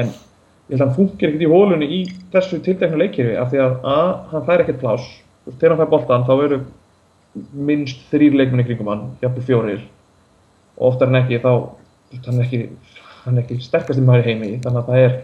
[0.01, 0.15] En
[0.73, 1.97] ég held að hann funkar ekkert í hólunni í
[2.33, 3.97] þessu tilteknu leikirfi af því að a,
[4.31, 5.03] hann fær ekkert plás
[5.45, 6.59] veist, þegar hann fær boltan þá eru
[7.69, 9.83] minnst þrýr leikmenn í kringum hann jafnvel fjórir.
[10.79, 11.51] Og oftar en ekki þá
[12.25, 12.63] hann er ekki,
[13.27, 15.19] hann ekki sterkasti maður í heimi þannig að það er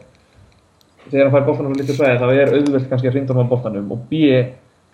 [1.08, 3.52] þegar hann fær boltanum á litlu svæði þá er auðvelt kannski að hrinda hann á
[3.54, 3.90] boltanum.
[3.96, 4.20] Og B,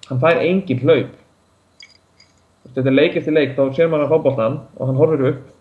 [0.06, 1.18] hann fær engin hlaup.
[2.74, 5.53] Þetta er leik eftir leik þá sér maður að fá boltan og hann horfir upp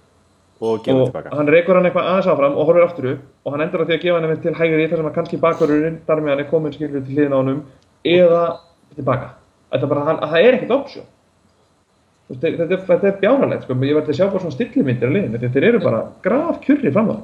[0.63, 1.33] og gefa og tilbaka.
[1.37, 3.95] hann reykur hann eitthvað aðeins áfram og horfir aftur upp og hann endur á því
[3.97, 7.03] að gefa hann einmitt til hægri þar sem að kannski bakverðurinn Darmian er komin skilur
[7.03, 7.59] til hliðina á honum
[8.03, 8.43] eða
[8.95, 9.33] tilbaka.
[9.73, 11.05] Þetta er bara, hann, það er ekkert option.
[12.29, 13.77] Þetta, þetta, þetta er bjánalegt sko.
[13.83, 15.51] ég verði að sjá bara svona stillimyndir á liðinu.
[15.53, 17.17] Þeir eru bara graf kjurri fram á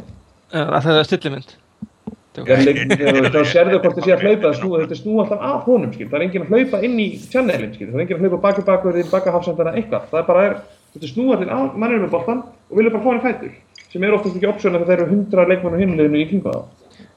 [0.49, 1.57] að það er stillimynd
[2.39, 6.07] þú sérðu hvort þið sé að hlaupa það snúa, þetta snú alltaf af honum skil.
[6.09, 7.87] það er enginn að hlaupa inn í channelin skil.
[7.89, 10.05] það er enginn að hlaupa baki bakverðin, baka hafsendana eitthvað.
[10.11, 10.53] Það er bara, er,
[10.93, 14.03] þetta snúa allir að mannir með boltan og vilja bara fá hann í fætur sem
[14.05, 16.67] er oftast ekki option ef þeir eru hundra leikmann á hinliðinu í kringu það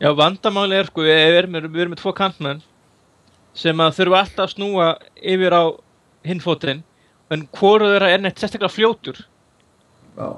[0.03, 2.63] Já, vandamáli er sko, við erum, við erum með tvo kantmenn
[3.59, 4.87] sem að þurfa alltaf að snúa
[5.35, 5.65] yfir á
[6.27, 6.83] hinfótinn
[7.33, 9.21] en hvoru þeirra er neitt sérstaklega fljótur
[10.17, 10.29] Já.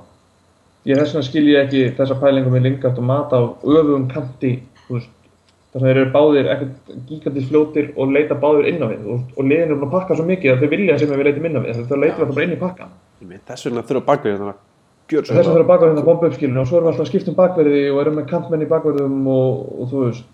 [0.84, 4.50] Ég þess vegna skil ég ekki þessa pælingu með Lingard og Mata á öfugum kanti,
[4.84, 9.22] þar sem þeir eru báðir ekkert gigantis fljótir og leita báðir inn á við og,
[9.32, 11.62] og liðin eru að pakka svo mikið að þau vilja sem við leitum inn á
[11.64, 12.92] við, þau leitum alltaf bara inn í pakkan.
[13.32, 16.36] Ég þess vegna þurfa bakverðin þannig að gjör Þess vegna þurfa bakverðin að bomba upp
[16.38, 18.70] skilinu og svo erum við alltaf að skipta um bakverði og erum með kantmenn í
[18.70, 20.24] bakverðum og, og þú veist,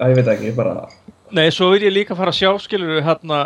[0.00, 0.74] að ég veit ekki, bara,
[1.30, 3.40] Nei, svo vil ég líka fara að sjá, skilur við, hérna,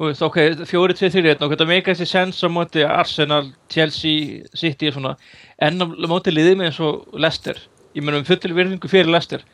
[0.00, 0.38] veist, ok,
[0.70, 5.14] fjóri, tvið, þrjir, og þetta meika þessi sens á móti Arsenal, Chelsea, City og svona,
[5.60, 7.60] en á móti liðið með eins og Leicester.
[7.92, 9.44] Ég meina um fullil virðingu fyrir Leicester.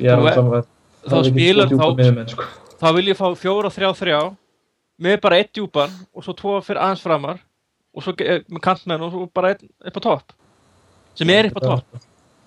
[0.00, 0.66] ég er er- saman að
[1.12, 2.30] þá spilar þá- þá...
[2.34, 2.48] Sko.
[2.80, 4.20] Þá vil ég fá fjóra, þrjá, þrjá,
[5.04, 7.38] með bara eitt djúpan og svo tvo fyrir aðeins framar
[7.94, 10.34] og svo ge- með kantmenn og svo bara einn upp á topp.
[11.14, 12.02] Sem er upp á topp.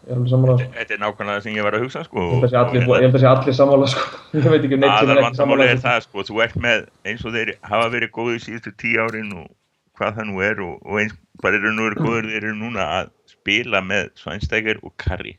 [0.07, 0.55] Ég er alveg sammála.
[0.77, 2.21] Þetta er nákvæmlega það sem ég var að hugsa sko.
[2.23, 4.03] Ég held að sé allir, ég held að sé allir sammála, sko.
[4.38, 7.25] Ég veit ekki um neitt sem er ekki er það sko, þú ert með eins
[7.27, 9.47] og þeir hafa verið góðið síðustu tíu árin og
[9.97, 12.86] hvað það nú er og, og eins hvað eru nú eru góður þeir eru núna
[13.01, 15.36] að spila með Svænstegger og Karri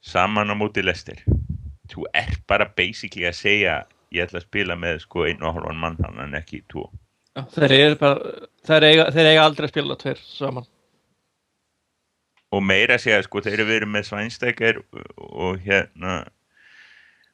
[0.00, 1.20] saman á móti lestir
[1.90, 3.74] þú ert bara basically að segja
[4.14, 6.86] ég ætla að spila með sko einn og halvan mann hann en ekki tvo
[7.54, 8.34] þeir eru bara,
[8.66, 10.66] þeir eiga, þeir eiga aldrei að spila tveir saman.
[12.50, 14.80] og meira að segja sko þeir eru verið með Svænstekar
[15.16, 16.16] og hérna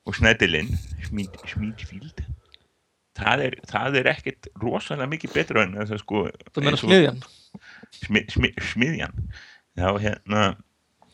[0.07, 0.69] og Snædilinn
[1.07, 2.21] Smídfíld
[3.17, 7.23] það er, það er ekkert rosalega mikið betra en þess að sko Þú meina smiðjan.
[7.97, 9.17] smi, smi, smiðjan.
[9.77, 10.43] Þá hérna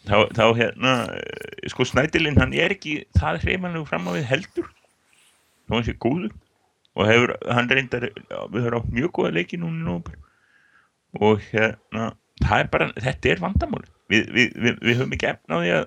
[0.09, 0.95] þá, þá hérna
[1.71, 4.67] sko Snædilinn hann er ekki það hreifanlegu fram á við heldur.
[5.71, 6.35] Þó hann sé góður
[6.93, 10.19] og hefur, hann reyndar við höfum átt mjög góða leiki núna nóvember.
[11.21, 12.13] Og hérna
[12.53, 15.85] er bara, þetta er vandamál við, við, við, við höfum ekki efna á því að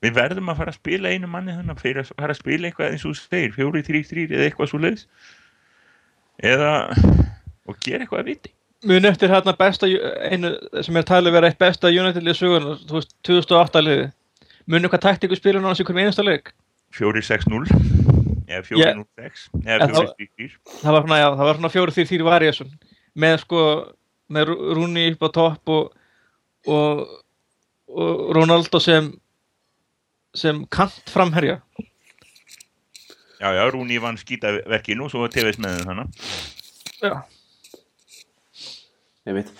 [0.00, 2.70] við verðum að fara að spila einu manni þannig að fyrir að fara að spila
[2.70, 5.04] eitthvað eins og þú segir, fjóri, þrý, þrý eða eitthvað svo leiðis
[6.50, 6.72] eða
[7.68, 8.54] og gera eitthvað að viti.
[8.88, 9.90] Muni eftir hérna besta,
[10.24, 14.06] einu sem er talið vera eitt besta United liðið sögunar, þú veist, 2008 liðið.
[14.72, 16.54] Muni hvað taktíku spilur náttúrulega í hverjum einasta leik.
[16.96, 18.09] 4-6-0
[18.50, 20.50] eða 4-0-6 eða En þá- 4-3-3
[20.82, 22.70] Það var svona, já, það var svona fjóri þýr þýr variation.
[23.24, 23.62] Með sko,
[24.30, 25.92] með Rú- Rúni upp á topp og,
[26.66, 27.02] og,
[27.90, 29.12] og Ronaldo sem,
[30.34, 31.60] sem kant framherja.
[33.40, 36.10] já já, Rúni vann skýtaverkinu og svo var TVS með þannig
[37.00, 37.14] Já.
[39.26, 39.52] einmitt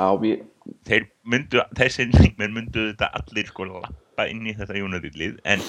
[0.00, 0.42] Já, ég,
[0.88, 2.06] þeir myndu, þessi
[2.38, 5.60] myndu þetta allir sko lappa inn í þetta United-lið en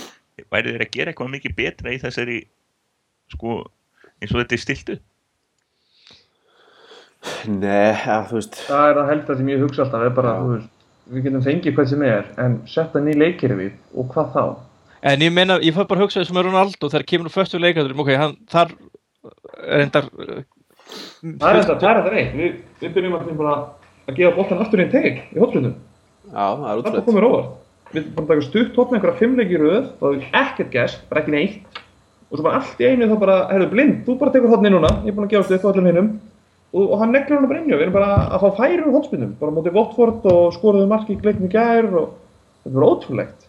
[0.51, 2.37] væri þeir að gera eitthvað mikið betra í þessari
[3.31, 3.61] sko
[4.21, 4.97] eins og þetta er stiltu
[7.47, 10.71] nei, ja, þú veist Það er það heldur sem ég hugsa alltaf, er bara, veist,
[11.11, 14.43] við getum fengið hvað sem er, en setja ný leikir við og hvað þá?
[15.11, 17.61] En ég meina, ég fór bara að hugsa þessum með Ronaldo þegar kemur úr föstu
[17.61, 18.73] leikadurum, ok, hann þar
[19.65, 20.09] er endar
[21.21, 23.55] Það er þetta, það er þetta reynd, við, við byrjum að, bara
[24.09, 25.75] að gefa boltan aftur í einn teg í hotlutum.
[26.25, 27.45] Já, það er Það útrúlega komið róðar.
[27.91, 31.33] Við bara taka stutt hotna einhverja fimmleiki í röð, það er ekkert gæst, bara ekki
[31.35, 31.79] neitt.
[32.31, 34.91] Og svo bara allt í einu þá bara, herru blind, þú bara tekur hotni núna,
[35.03, 36.09] ég er búinn að gefa stutt á öllum hinnum.
[36.71, 38.95] Og, og hann neglir hann bara inni og við erum bara að fá færi úr
[38.95, 42.13] hotspinnum, bara mótið Votford og skoruðu marki í gleikni gær og
[42.63, 43.39] þetta er ótrúlegt.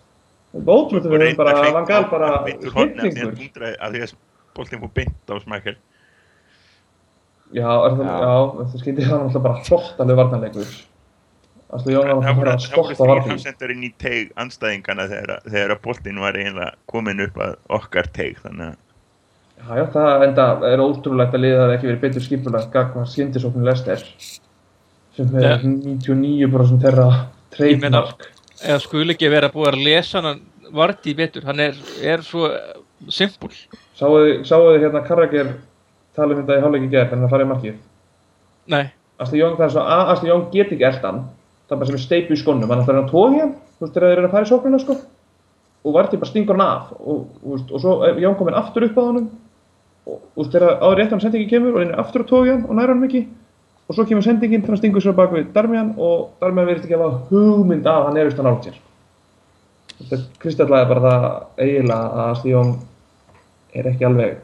[0.51, 1.53] Þetta er ótrúlegt að við erum bara,
[2.11, 2.31] bara
[4.83, 5.79] fór beint á smækkel
[7.53, 8.13] Já, er það, Já.
[8.17, 10.65] já, það skyndi það náttúrulega bara flottalegu varnarleikur.
[10.65, 10.92] Þannig að Jón var
[11.73, 16.73] það voru að það hafsendarinn í teig anstæðingana þegar, að- þegar að boltin var eiginlega
[16.93, 18.79] komin upp að okkar teig þannig að
[19.63, 24.01] Já, það enda er ótrúlegt að liða það ekki verið betur skipulagt gagna skyndisóknu Lester
[25.17, 25.57] sem er Ja.
[25.63, 27.09] 99% þeirra
[27.55, 28.27] treytmark.
[28.65, 30.41] eða skuli ekki vera búið að lesa hann
[30.73, 32.49] Vardí betur, hann er, er svo
[33.13, 33.51] simpul.
[33.99, 35.51] Sáuðu þið hérna Karrager
[36.17, 37.75] tala um þetta í hálfleiki gerð þannig að fara í markið.
[38.73, 38.87] Nei,
[39.21, 41.21] Asli Jón, það er svo að Asli Jón get ekki eldan
[41.73, 44.09] það er bara sem steipu í skónum, hann ætlar að tóði hann þú veist þegar
[44.13, 44.99] þeir eru að fara í sóknuna sko.
[45.83, 46.93] Og Vardí bara stingur hann af.
[47.01, 49.31] Og, og, veist, og svo er Jón kominn aftur upp á honum.
[50.07, 52.53] Og þú veist þegar áður rétt hann sendingi kemur og hann er aftur að tóði
[52.55, 53.25] hann og næra hann ekki.
[53.89, 56.99] Og svo kemur sendingin til að stingur sér bak við Darmian og Darmian verðist ekki
[57.01, 58.79] að hafa hugmynd af hann er vist hann átt sér
[60.03, 61.27] þetta kristallaði bara það
[61.65, 62.71] eiginlega að Jón
[63.73, 64.39] er ekki alveg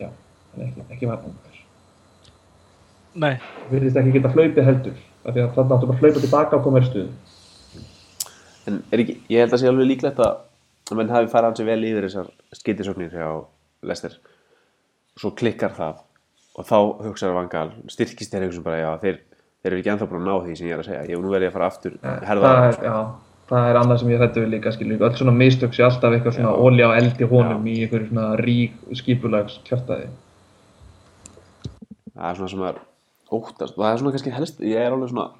[0.00, 1.06] já, hann er ekki, ekki
[3.20, 3.34] nei,
[3.70, 6.66] virðist ekki geta hlaupið heldur af því að það áttu bara að hlaupa tilbaka og
[6.66, 7.08] koma í stuðu
[8.68, 11.80] En er ekki, ég held að sé alveg líklegt að menn hafi farið hansi vel
[11.86, 12.28] yfir þessar
[12.58, 13.28] skyttisóknir hjá
[13.88, 14.18] Lester
[15.20, 16.02] svo klikkar það
[16.58, 19.18] og þá hugsaður vangal, styrkist þeir hugsun bara já, þeir,
[19.62, 21.04] þeir eru ekki ennþá búin að ná því sem ég er að segja.
[21.08, 22.96] Ég nú verði að fara aftur herða það er, já,
[23.50, 26.36] það er annað sem ég hrættu við líka skilju, öll svona mistök sé alltaf eitthvað
[26.36, 26.66] svona Já.
[26.68, 30.10] olja á eldi honum í einhverju svona rík skipulags kjartaði
[33.30, 33.78] það óttast.
[33.78, 35.30] Og það er svona kannski helst, ég er alveg svona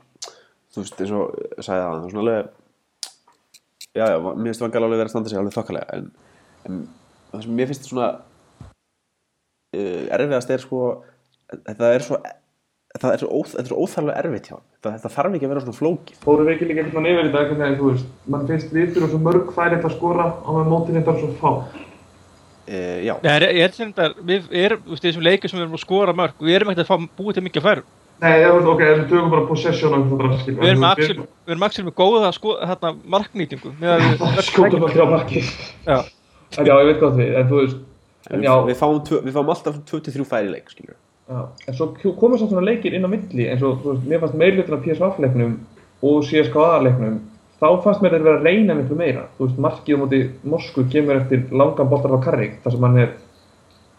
[0.70, 2.50] þú veist, eins og ég sagði það það er svona alveg
[3.90, 6.11] já, já, mér finnst vangal alveg vera að standa sig alveg þokkalega en,
[6.68, 6.83] en
[7.33, 8.11] það sem mér finnst svona
[9.74, 10.83] uh, erfiðast er sko
[11.50, 12.21] þetta er svo
[13.00, 16.23] það er svo, svo óþarlega erfitt hjá þetta, þetta þarf ekki að vera svona flókið.
[16.25, 19.52] Fórum við ekki líka eitthvað yfir þetta þú veist, mann finnst við þurfum svo mörg
[19.54, 21.52] færi þetta skora og með mótin þetta svo fá.
[22.71, 25.64] Uh, já, Nei, ég held sem þetta, við erum, þú veist, þessum leikir sem við
[25.66, 27.90] erum að skora mörg, við erum ekkert að fá búið til mikið færum.
[28.21, 30.62] Nei, ég veist, ok, við tökum bara possession og eitthvað drast, skilur.
[30.64, 31.14] Við erum axil,
[31.48, 33.71] við erum axil með góða sko, hérna, marknýtingu.
[33.81, 35.52] með að við- Það skjóta bara þrjá markið.
[35.87, 35.98] Já,
[36.58, 37.79] en já, ég veit hvað við, en þú veist
[38.31, 40.96] en já, við, fáum, við fáum alltaf 23 færi í leik skilur.
[41.31, 41.87] já, en svo
[42.21, 44.83] koma svo svona leikir inn á milli eins og, þú veist, mér fannst meirlutin af
[44.85, 45.54] PSV leiknum
[46.02, 47.21] og CSKA leiknum
[47.61, 50.23] þá fannst mér þetta vera að reyna miklu meira þú veist, markið á móti
[50.54, 53.13] Moskvu kemur eftir langan boltar á Karrik þar sem hann er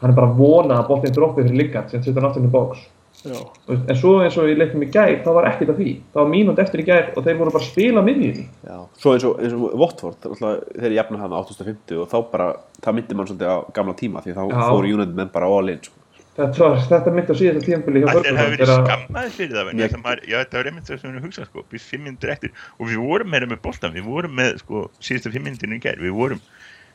[0.02, 2.56] hann er bara vona að boltinn droppi fyrir liggat sem setja hann aftur inn í
[2.56, 2.88] bóks
[3.22, 3.38] Já.
[3.68, 5.92] Þú veist, En svo eins og í leiknum í gær, þá var ekkert af því.
[6.14, 8.46] Það var mínúnd eftir í gær og þeir voru bara að spila miðjunni.
[8.66, 12.18] Já, svo eins og, eins og Watford, alltaf, þeir jafna hann á 850 og þá
[12.32, 12.48] bara,
[12.82, 14.58] það myndi mann svolítið á gamla tíma því þá Já.
[14.72, 16.01] fóru United menn bara all in, sko.
[16.32, 18.54] Þetta, þetta myndi á síðasta tímabili hjá Allir hafa Ferguson.
[18.56, 21.26] verið skammaði fyrir það að maður, já þetta var einmitt það sem við erum að
[21.28, 24.62] hugsa sko, við fimm minnir eftir og við vorum meira með boltan, við vorum með
[24.64, 26.40] sko síðustu fimm minnir í gær, við vorum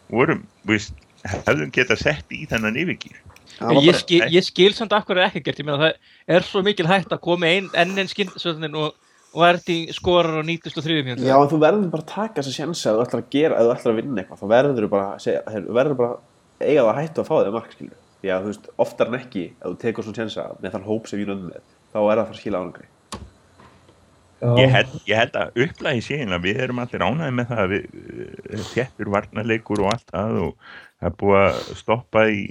[0.09, 0.89] vorum, við
[1.27, 3.21] hefðum getað sett í þennan yfirgýr
[3.57, 6.45] Það Ég skil, ég skil samt af hverju er ekki gert, ég meina það er
[6.45, 8.97] svo mikil hægt að koma ein, enn en skyndsöðnin og,
[9.33, 11.29] og erti skorar á 93 mínútur.
[11.29, 13.69] Já, en þú verður bara að taka þessa sjensa að þú ætlar að gera, að
[13.69, 16.85] þú ætlar að vinna eitthvað, þá verður þú bara að segja, verður bara að eiga
[16.89, 17.97] það hættu að fá þig að mark, skilur.
[18.23, 21.09] Því að þú veist, oftar en ekki, ef þú tekur svona sjensa með þann hóp
[21.11, 22.91] sem United er með, þá er það að fara að skila ánangri.
[24.37, 24.51] Já.
[24.61, 27.85] ég held, ég held að upplægi síðan við erum allir ánæði með það að við
[27.97, 32.43] uh, þettur varnarleikur og allt það og það er búið að stoppa í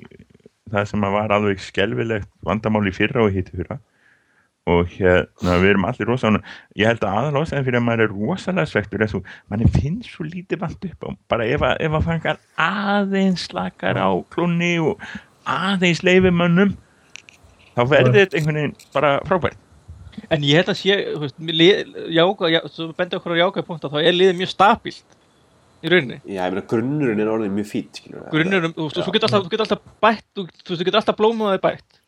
[0.74, 3.78] það sem að var alveg skelvilegt vandamál í fyrra og hitti fyrra
[4.66, 6.56] og hérna við erum allir rosa ánægðir.
[6.82, 10.10] ég held að aðal ástæðan fyrir að maður er rosalega svektur er svo, manni finnst
[10.10, 14.74] svo lítið vant upp á, bara ef að, ef að fangar aðeins slakar á klunni
[14.82, 15.06] og
[15.46, 16.74] aðeins leifi mönnum
[17.76, 19.62] þá verður þetta einhvern veginn bara frábært
[20.32, 20.96] En ég held að sé,
[22.72, 25.18] þú bendi okkur á jákvæð punkt að þá er liðið mjög stabilt
[25.86, 26.18] í rauninni.
[26.24, 28.26] Já, ég meina, grunnurinn er orðin mjög fít, skilur.
[28.32, 31.62] Grunnurum, þú getur alltaf, þú getur alltaf bætt, þú þú veist, þú getur alltaf blómaði
[31.66, 32.00] bætt.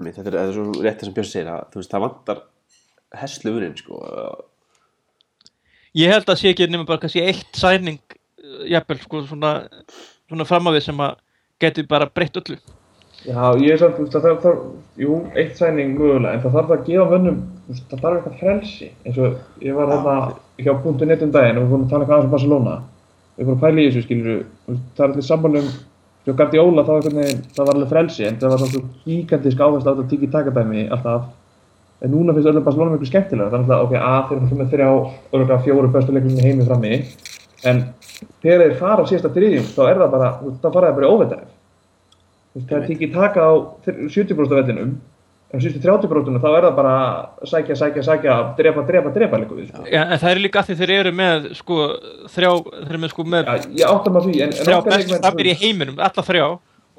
[0.00, 2.04] Mér, þetta er, þetta er svo rétt það sem Björn segir að, þú veist, það
[2.06, 2.42] vantar
[3.20, 4.00] hesslufurinn, sko.
[5.98, 8.00] Ég held að sé ekki nema bara kannski eitt sæning,
[8.44, 9.52] uh, jafnvel, sko, svona,
[10.30, 11.18] svona framávið sem að
[11.60, 12.58] geti bara breytt öllu.
[13.20, 14.60] Já, ég er samt, það þarf,
[14.96, 17.18] jú, eitt sæning mögulega, en það þarf að gefa
[17.70, 20.14] veist, það þarf eitthvað frelsi, eins og ég var þarna
[20.64, 20.72] hjá
[21.10, 22.76] .net um daginn og við fórum að tala eitthvað aðeins um Barcelona,
[23.36, 24.40] við fórum að pæla í þessu, skilur
[24.70, 25.68] það er allir sambandum,
[26.24, 29.60] hjá Guardiola, það var veginn, það var alveg frelsi, en það var svona svo gigantísk
[29.60, 31.28] áherslu á þetta tiki takadæmi alltaf,
[32.00, 34.90] en núna finnst öllum Barcelona miklu skemmtilega, þannig að, ok, að þeir eru með þrjá,
[35.34, 37.02] örgulega fjóru bestu leiklunni heimi frammi,
[37.68, 37.82] en
[38.42, 40.28] þegar þeir fara á síðasta þriðjum, þá er það bara,
[40.60, 43.52] þá fara þeir bara í veist, Það er ekki taka á
[43.86, 44.94] 70% af vellinum
[45.50, 46.94] en síðustu 30% þá er það bara
[47.50, 49.82] sækja, sækja, sækja, drepa, drepa, drepa líka við, sko.
[49.90, 51.78] Já, en það er líka að því þeir eru með, sko,
[52.30, 55.50] þrjá, þeir eru með, sko, með Já, ég áttam að því, en, þrjá leikmenn- stafir
[55.50, 56.46] í heiminum, alla þrjá,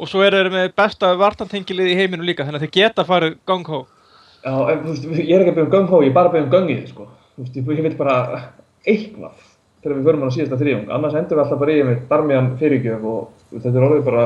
[0.02, 3.38] og svo eru þeir með besta vartantengilið í heiminum líka, þannig að þeir geta farið
[3.48, 3.82] gang-hó.
[4.42, 6.32] Já, en þú veist, ég er ekki að byggja um göng hó, ég er bara
[6.32, 7.08] að byggja um göngið, sko.
[7.38, 8.18] Þú veist, ég vil bara
[8.84, 9.51] eitthvað
[9.82, 13.08] þegar við förum á síðasta þriðjung, annars endur við alltaf bara í með darmiðan fyrirgjöf
[13.12, 14.26] og þetta er orðið bara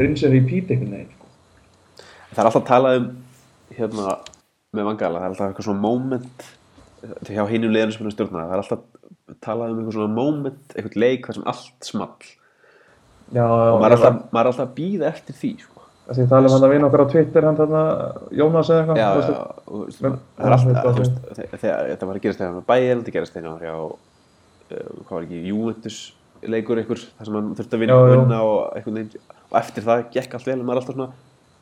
[0.00, 2.04] rinse and repeat einhvern veginn, sko.
[2.34, 3.08] Það er alltaf talað um,
[3.78, 4.16] hérna,
[4.74, 6.46] með vangala, það er alltaf eitthvað svona moment,
[7.28, 10.64] hjá hinum liðanum sem er að stjórna, það er alltaf talað um eitthvað svona moment,
[10.74, 12.32] eitthvað leik þar sem allt small.
[13.34, 15.84] Já, Og maður er alltaf, maður er alltaf að býða eftir því, sko.
[16.04, 17.84] Því tala um hann að vinna okkar á Twitter, hann þarna,
[18.36, 18.98] Jónas eða eitthvað.
[19.00, 19.20] Já, já,
[20.36, 21.14] það er alltaf,
[21.62, 24.13] þegar þetta var að gerast þegar með Bayern, þetta gerast þegar hjá, uh,
[24.70, 25.98] hvað var ekki, Juventus
[26.44, 28.16] leikur ykkur, þar sem hann þurfti að vinna, Já, já.
[28.20, 29.12] vinna og veginn,
[29.50, 31.12] og eftir það gekk allt vel, en maður er alltaf svona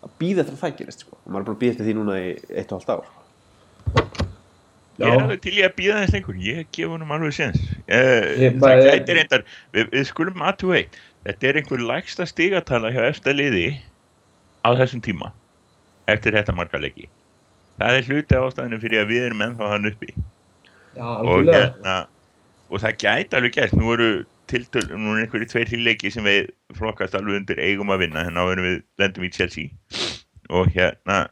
[0.03, 1.95] að býða eftir að það gerist, sko, og maður er bara að býða eftir því
[1.99, 3.05] núna í eitt og halvt ár.
[4.99, 5.07] Já.
[5.07, 7.63] Ég er alveg til í að býða þess lengur, ég gef honum alveg séns.
[7.87, 8.59] Uh, Ég
[9.17, 13.65] reyndar, við, við skulum aðtú eitt, þetta er einhver lægsta stigatala hjá eftir liði
[14.67, 15.31] á þessum tíma,
[16.13, 17.09] eftir þetta marga leiki.
[17.81, 20.13] Það er hluti ástæðinu fyrir að við erum ennþá hann uppi.
[20.93, 21.97] Já, Og, hérna,
[22.73, 24.09] og það gæti alveg gert, nú eru
[24.49, 28.25] tiltöl, nú er einhverju tveir til leiki sem við flokkast alveg undir eigum að vinna,
[28.25, 29.73] hérna áður en við lendum í Chelsea.
[30.53, 31.23] Og hérna,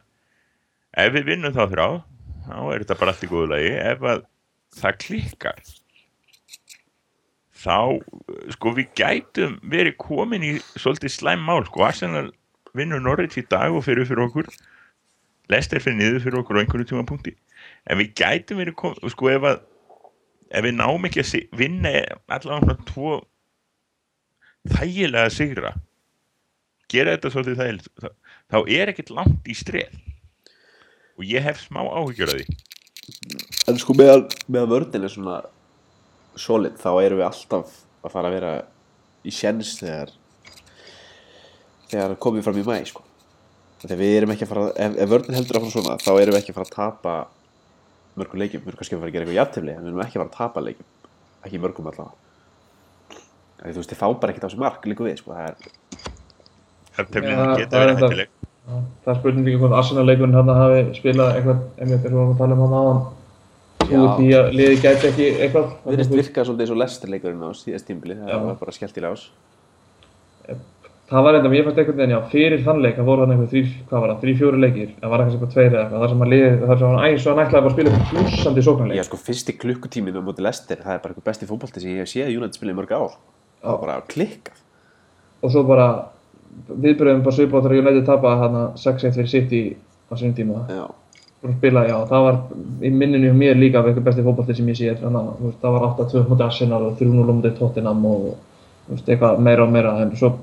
[1.01, 1.87] ef við vinnum þá þrá,
[2.45, 3.71] þá er þetta bara allt í góðu lagi.
[3.81, 4.25] Ef að
[4.81, 5.63] það klikkar,
[7.61, 7.77] þá,
[8.55, 12.29] sko, við gætum verið komin í svolítið slæm mál, sko, Arsenal
[12.77, 14.47] vinnur Norwich í dag og fyrir fyrir okkur,
[15.51, 17.33] Leicester fyrir niður fyrir okkur á einhverju tíma punkti.
[17.89, 19.61] En við gætum verið komin, sko, ef að,
[20.51, 21.93] ef við náum ekki að vinna
[22.31, 23.19] allavega tvo
[24.71, 25.71] þægilega sigra,
[26.91, 28.09] gera þetta svolítið þægilegt,
[28.51, 29.95] þá, er ekkert langt í streð
[31.17, 32.59] og ég hef smá áhyggjur af því
[33.69, 35.39] En sko, meðan, meðan vördin er svona
[36.39, 37.71] solid, þá erum við alltaf
[38.01, 38.51] að fara að vera
[39.27, 40.13] í sjens þegar
[41.91, 43.03] þegar komum við fram í mæ, sko.
[43.81, 46.35] Þegar við erum ekki að fara, ef, ef vördin heldur að fara svona, þá erum
[46.35, 47.15] við ekki að fara að tapa
[48.19, 50.17] mörgum leikjum, við erum kannski að fara að gera eitthvað jafntefli, en við erum ekki
[50.17, 50.89] að fara að tapa leikjum,
[51.47, 52.13] ekki mörgum allavega.
[53.61, 55.55] Því, þú veist, þið fá bara ekkert á þessu mark líka við, sko, það er,
[56.97, 58.07] geta það er verið þetta.
[58.11, 62.03] hættileg Já, Það er spurning líka hvort Arsenal leikurinn hann hafi spilað eitthvað, og við
[62.13, 62.99] varum að tala um hann
[63.91, 63.97] Já.
[63.97, 65.71] úr því að liði gæti ekki eitthvað.
[65.87, 68.99] við erum virkað svolítið eins og lestir leikurinn á síðast tímbili, það var bara skellt
[69.01, 69.23] í lás.
[71.11, 73.51] Það var eitthvað, ég fannst einhvern veginn, já, fyrir þann leik, það voru þannig eitthvað
[73.51, 76.11] þrý, hvað var það, þrý, fjóri leikir, það var kannski bara tveir eða eitthvað, þar
[76.11, 78.61] sem hann liði, þar sem hann æs og hann ætlaði bara að spila eitthvað blúsandi
[78.67, 78.95] sóknarleik.
[78.95, 81.99] Já, sko, fyrsti klukkutíminu á móti Lester, það er bara eitthvað besti fótbolti sem ég
[82.05, 83.13] hef séð United spila í mörg ár.
[83.59, 84.57] Það var bara klikkað.
[85.41, 85.87] Og svo bara,
[86.71, 89.61] viðbröðum bara svipað þegar United tapaði hana 6-1 fyrir City
[90.07, 90.63] á sinni tíma.
[90.71, 90.85] Já.
[91.41, 92.35] Að spila, já, það var
[92.85, 95.59] í minninu mér líka af eitthvað besti fótbolti sem ég sé, þannig að þú veist,
[95.65, 96.21] það var 8-2
[100.21, 100.39] mútið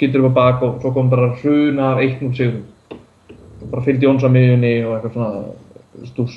[0.00, 2.64] skildur upp á bak og svo kom bara hruna af 1-0 sigurum.
[3.60, 6.36] Og bara fylgdi Jóns á miðjunni og eitthvað svona stús.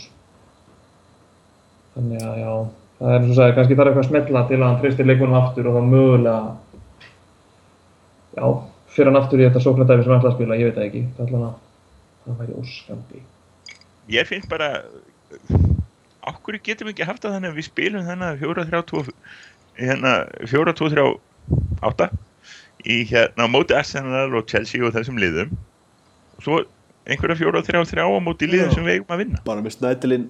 [1.93, 2.51] Þannig að já,
[2.99, 5.37] það er eins og sagði, kannski þarf eitthvað að smetla til að hann treystir leikunum
[5.39, 6.55] aftur og þá mögulega,
[8.33, 8.47] já,
[8.95, 11.03] fyrir hann aftur í þetta sóknardæfi sem hann ætlaði að spila, ég veit það ekki,
[11.13, 11.55] það ætlaði að
[12.25, 13.23] það væri óskandi.
[14.13, 14.69] Ég finnst bara
[16.33, 19.15] okkur getum við ekki haft það þannig að við spilum þannig að 4-3-2
[19.79, 20.13] hérna
[20.51, 22.09] 4-2-3-8
[22.83, 25.51] í hérna á móti Arsenal og Chelsea og þessum liðum.
[26.37, 26.61] Og svo
[27.07, 28.77] einhverja 4-3-3 á móti liðum Já.
[28.77, 29.43] sem við eigum að vinna.
[29.47, 30.29] Bara með snædilinn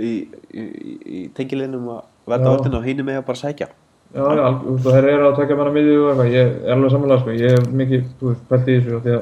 [0.00, 0.12] í,
[0.52, 3.70] í, í, í tengilinum að verða orðin á hínum með að bara sækja.
[4.10, 7.20] Já, já, þú og eru að taka manna miðju og eitthvað, ég er alveg samanlega,
[7.22, 9.20] sko, ég hef mikið, þú veist, pælt í þessu og því að,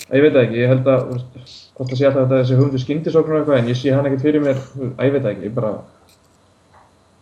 [0.00, 2.40] að ég veit það ekki, ég held að, þú veist, hvort það sé alltaf þetta
[2.40, 5.06] þessi hundur skyndisóknur og eitthvað, en ég sé hann ekkert fyrir mér, þú veist, að
[5.06, 5.70] ég veit það ekki, ég bara,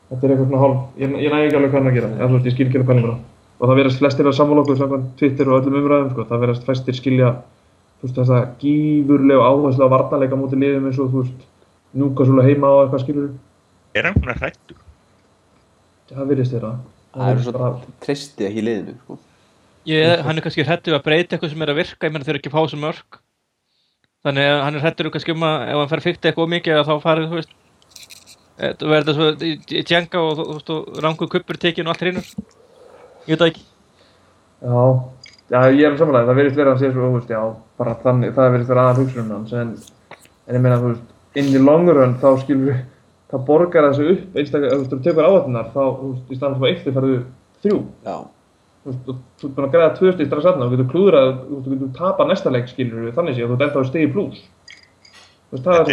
[0.09, 2.31] þetta er eitthvað svona hálf, ég, ég næ ekki alveg hvað hann er að gera,
[2.33, 3.19] veist, ég skil ekki alveg pælinguna.
[3.59, 6.67] Og það verðast flestir að sammála okkur samkvæmt Twitter og öllum umræðum, sko, það verðast
[6.69, 7.31] flestir skilja,
[8.03, 11.47] veist, þessa gífurlegu áherslu á varnarleika mútið liðum eins og, þú veist,
[11.99, 13.31] Newcastle heima og eitthvað skilur,
[13.99, 14.77] Er hann svona hrættur?
[16.13, 16.71] það virðist þeirra.
[17.19, 17.71] Það er svo
[18.05, 19.17] treysti ekki liðinu, sko.
[19.89, 22.35] Ég, hann er kannski hrættur að breyta eitthvað sem er að virka, ég meina þeir
[22.37, 23.19] eru ekki að fá þessu mörg.
[24.27, 26.89] Þannig að hann er hrættur kannski um að ef hann fær fyrta eitthvað mikið að
[26.91, 27.53] þá farið, þú veist,
[28.59, 31.95] eh, þú verður það svo í- Djenga og, þú veist, og rangu kuppur tekin og
[31.97, 32.23] allt hreinu.
[33.29, 33.65] Ég veit það ekki.
[34.65, 34.77] Já,
[35.53, 37.43] já, ég er samanlega, það verðist vera að sé svo, þú veist, já,
[37.77, 39.69] bara þannig, það verðist vera aðal hugsunum hans, en,
[40.49, 41.11] en ég meina, þú veist,
[41.43, 42.79] inn í long run, þá skilur við,
[43.29, 46.57] það borgar þessu upp, einstaklega, þú veist, þú tekur áhættunar, þá, þú veist, í staðan
[46.63, 47.19] fyrir eitt, þið farðu
[47.67, 48.17] þrjú, Já.
[48.81, 49.13] þú veist, þú
[49.45, 51.93] ert búin að græða tvö stíð strax aðna, þú getur klúðrað, þú veist, þú getur
[52.01, 54.41] tapað næsta leik, skilur við, þannig sé, þú ert enda á stigi pluss.
[55.53, 55.85] Veist, það er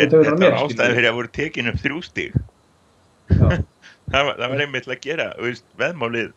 [4.54, 5.32] var einmitt að gera
[5.82, 6.34] veðmálið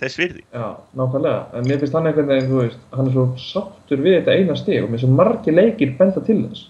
[0.00, 0.66] þess virði já,
[1.00, 4.34] nákvæmlega, en mér finnst hann einhvern veginn, þú veist, hann er svo sáttur við þetta
[4.38, 6.64] eina stig og mér svo margi leikir benda til þess.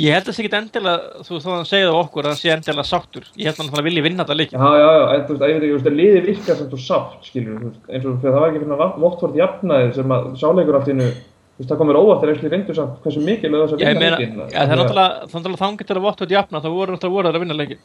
[0.00, 2.24] Ég held að það sé ekki endilega, þú veist, að hann segja það á okkur
[2.26, 3.26] að hann sé endilega sáttur.
[3.36, 4.60] Ég held að hann vilji vinna þetta leikja.
[4.62, 6.58] Já, já, já, en þú veist, að ég veit ekki, þú veist, að liðið virkar
[6.60, 9.92] sem þú sátt, skilur, þú veist, eins og það var ekki fyrir að Votvort jafnaði
[9.98, 13.24] sem að sáleikur hennu, þú veist, það kom mér óvart þegar ekki reyndu samt hversu
[13.26, 14.40] mikilvæg þess að Ég vinna meina, leikinn.
[14.48, 17.00] ja, það er náttúrulega, það er náttúrulega þangið til að vottu að jafna, þá voru
[17.02, 17.82] þeir að vinna leikin.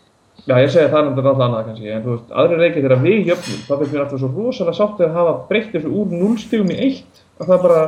[0.48, 3.32] Já, ég segi það er náttúrulega annað kannski, en þú veist, aðri leikir þegar við
[3.32, 6.70] jöfnum, það finnst mér alltaf svo rosalega sáttið að hafa breytt þessu úr 0 stigum
[6.72, 7.82] í 1, að það bara,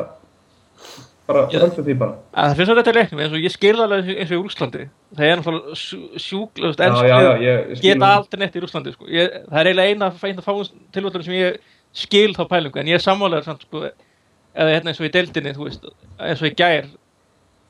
[1.30, 1.60] bara, Já.
[1.64, 2.16] höldum því bara.
[2.36, 4.86] Það finnst þetta í leiknum, eins og ég skilði alveg eins og í Úlslandi.
[5.16, 8.93] Það er náttúrulega sjú- sjúklegust, Já, já, já, ég skil geta aldrei neitt í Úlslandi,
[8.97, 9.08] sko.
[9.14, 10.64] Ég, það er eiginlega eina, eina fáum
[10.95, 11.60] tilvöldur sem ég
[11.93, 13.86] skil þá pælingu, en ég er sammálega samt, sko,
[14.56, 15.86] eða hérna eins og í deildinni, þú veist,
[16.20, 16.89] eins og í gær,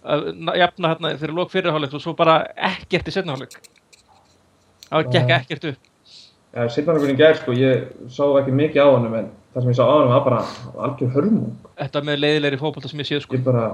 [0.08, 3.60] að na- jafna hérna fyrir lók fyrirháleik og svo bara ekkert í setnaháleik.
[4.90, 5.90] Það gekk ekkert upp.
[6.50, 9.78] Já, sittanleikurinn í gær, sko, ég sá ekki mikið á honum, en það sem ég
[9.78, 10.40] sá á honum var bara
[10.88, 11.52] algjör hörmung.
[11.78, 13.38] Þetta með leiðilegri fótbolta sem ég séð, sko.
[13.38, 13.68] ég bara,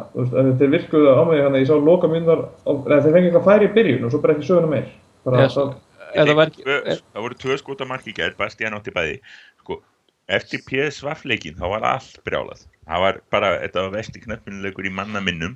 [0.60, 3.70] þeir virkuðu á mig þannig að ég sá loka myndar, eða þeir fengið eitthvað færi
[3.70, 4.92] í byrjun og svo bara ekki söguna meir
[5.24, 5.74] bara, Eða það,
[6.16, 9.16] það var Tvö- það voru tvö skota marki í gær Bastian átti bæði
[9.64, 9.80] sko,
[10.28, 14.94] eftir PSV leikin þá var allt brjálað það var bara, þetta var vesti knöppinuleikur í
[14.96, 15.56] manna minnum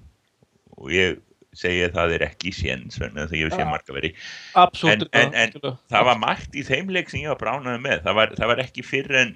[0.79, 1.19] og ég
[1.57, 4.11] segi að það er ekki séns þess að ég hef séð marga veri
[4.59, 8.03] absolutt, En- en- en- það var margt í þeim leik sem ég var bránaði með.
[8.05, 9.35] Það var, það var ekki fyrir en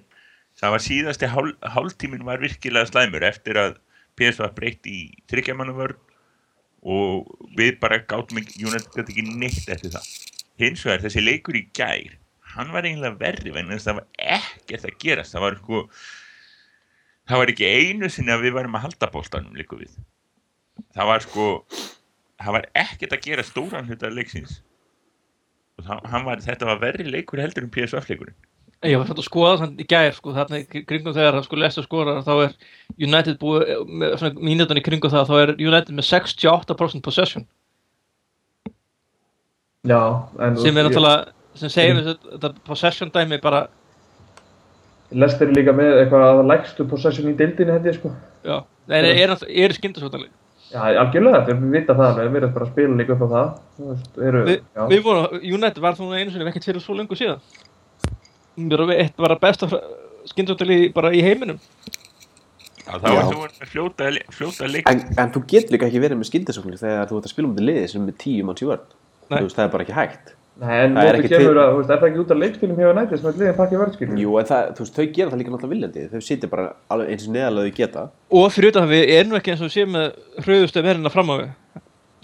[0.61, 3.77] það var síðasti hál, hálftímin var virkilega slæmur eftir að
[4.19, 5.97] PSV breytt í tryggjamanum vörn
[6.83, 10.05] og við bara gátum ekki, United gæti ekki neitt eftir það.
[10.61, 12.19] Hins vegar þessi leikur í gær
[12.53, 14.05] hann var eiginlega verri að það var
[14.37, 15.33] ekkert að gerast.
[15.33, 15.79] Það var sko
[17.29, 19.95] það var ekki einu sinni að við varum að halda bóltanum líku við.
[20.93, 21.47] Það var sko
[22.41, 24.61] það var ekkert að gera stóran hluta leiksins.
[25.79, 28.37] Og það, hann var, þetta var verri leikur heldur en PSV leikurinn.
[28.83, 31.59] Ég var svona að skoða þannig í gær sko, þarna í kringum þegar það sko
[31.61, 32.55] lesa skora þá er
[32.99, 37.45] United búið með svona mínutan í kringum það þá er United með 68% possession.
[39.87, 40.01] Já,
[40.43, 43.65] en sem er náttúrulega sem segir við þetta possession dæmi bara
[45.13, 48.11] Lester er líka með eitthvað að lægstu possession í dildinni held ég sko.
[48.43, 50.31] Já, það er, er, er, er skindasvöldanleik
[50.73, 53.49] já, algjörlega, þeir vita það alveg, við erum bara að spila líka upp á það
[53.77, 54.55] þú veist, eru, Vi,
[54.93, 57.43] við vorum, United var þú einu sinni ekkert fyrir svo lengur síðan
[58.69, 59.69] Bara við- eitt var að besta
[60.33, 61.59] skindasvöldali bara í heiminum
[62.83, 66.19] Já, þá er þú að fljóta, fljóta leik En, en þú getur líka ekki verið
[66.19, 68.63] með skindasóknir þegar þú ert að spila um þetta liði sem er með tíu manns
[68.63, 68.83] í vörn.
[69.31, 69.37] Nei.
[69.37, 70.33] Þú veist, það er bara ekki hægt.
[70.61, 72.31] Nei, en Það er móti ekki kemur til- að, þú veist, er það ekki út
[72.33, 74.17] af leikspilum hjá nættið sem að liðin pakki vörðskilur?
[74.21, 76.01] Jú, en það, þú veist, þau gera það líka náttúrulega viljandi.
[76.11, 78.03] Þau sitja bara alveg eins og neðalega þau geta.
[78.29, 80.07] Og fyrir utan það við erum ekki eins og séum með
[80.45, 81.49] hröðustu verðina fram á við.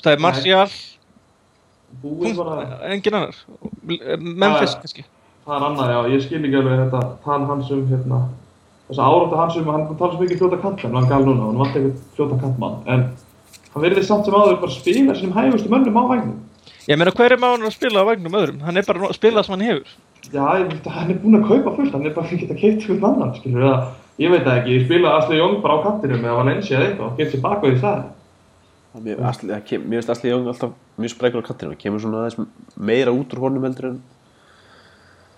[0.03, 0.19] Það er
[2.37, 2.63] bara,
[2.93, 3.37] engin annar.
[4.21, 5.03] Memphis kannski.
[5.47, 8.19] það er annað, já, ég skil ekki alveg þetta tal hans um, hérna,
[8.91, 11.09] þessa áráttu hans um, hann talar svo mikið fljóta kantmenn,
[16.93, 17.13] hann hann hann á.
[17.13, 18.61] Ég meina hver er maður að spila á vagnum öðrum?
[18.65, 19.89] Hann er bara að spila það sem hann hefur.
[20.29, 22.47] Já, ég veit að hann er búinn að kaupa fullt, hann er bara fyrir að
[22.47, 23.83] geta keitt annan, skilur við að,
[24.19, 27.07] ég veit það ekki, ég spila Asli Jóng bara á kantinum eða Valencia eða eitthvað
[27.07, 28.09] og getur sér baka í staðinn.
[28.93, 31.73] Það Mér, það finnst Asli Jóng alltaf mjög sprækur á kattinu.
[31.75, 32.37] Það kemur svona aðeins
[32.75, 34.01] meira út úr honum heldur en...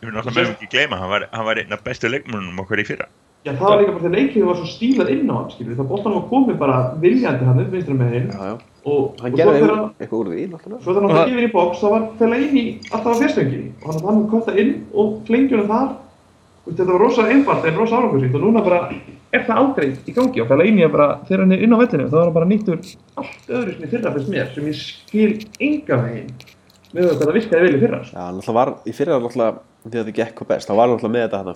[0.01, 2.81] Við erum náttúrulega með ekki gleyma, hann var, hann var einn af bestu leikmennunum okkar
[2.81, 3.07] í fyrra.
[3.45, 5.91] Já, það var líka bara þegar leikinu var svo stílað inn á hann, skilur það
[5.91, 8.31] boltanum var komið bara viljandi hann upp vinstra með hinn.
[8.85, 10.81] Og, Hann og svo gerði þegar hann, eitthvað úr því, náttúrulega.
[10.83, 13.69] svo þegar hann var gefið í box, það var fela inn í alltaf á fyrstvenginni
[13.81, 15.89] og hann hann kvötta inn og flengjunum þar,
[16.65, 18.79] veist, þetta var rosa einfalt en rosa árangursvíkt og núna bara
[19.31, 20.41] er það aldrei í gangi.
[20.43, 22.37] Og fela inn í að bara, þegar hann er inn á vellinu, þá er hann
[22.37, 22.79] bara nýttur
[23.21, 26.31] allt öðru sem í fyrra fyrst mér, sem ég skil enga veginn
[26.91, 27.99] með þetta það virkaði vel í fyrra.
[28.09, 29.53] Já, hann alltaf var, í fyrra náttúrulega,
[29.85, 31.51] því að þetta gekk hvað best, þá var hann alltaf með þetta hann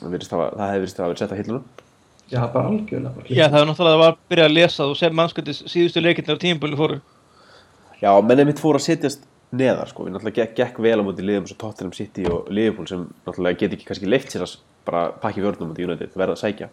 [0.00, 1.64] Það, það hefði að verið sett á hillunum.
[2.30, 4.96] já, bara algjörlega bara Já, það er náttúrulega að var að byrja að lesa og
[4.98, 6.98] sem mannskvættis síðustu leikirnir á tímabölu fóru.
[8.00, 11.24] Já, mennið mitt fór að setjast neðar, sko, við náttúrulega gekk, gekk vel á móti
[11.24, 14.56] liðum svo Tottenham City og Liverpool sem náttúrulega get ekki kannski leift sér að
[14.88, 16.70] bara pakki vörnum á United, verða að sækja.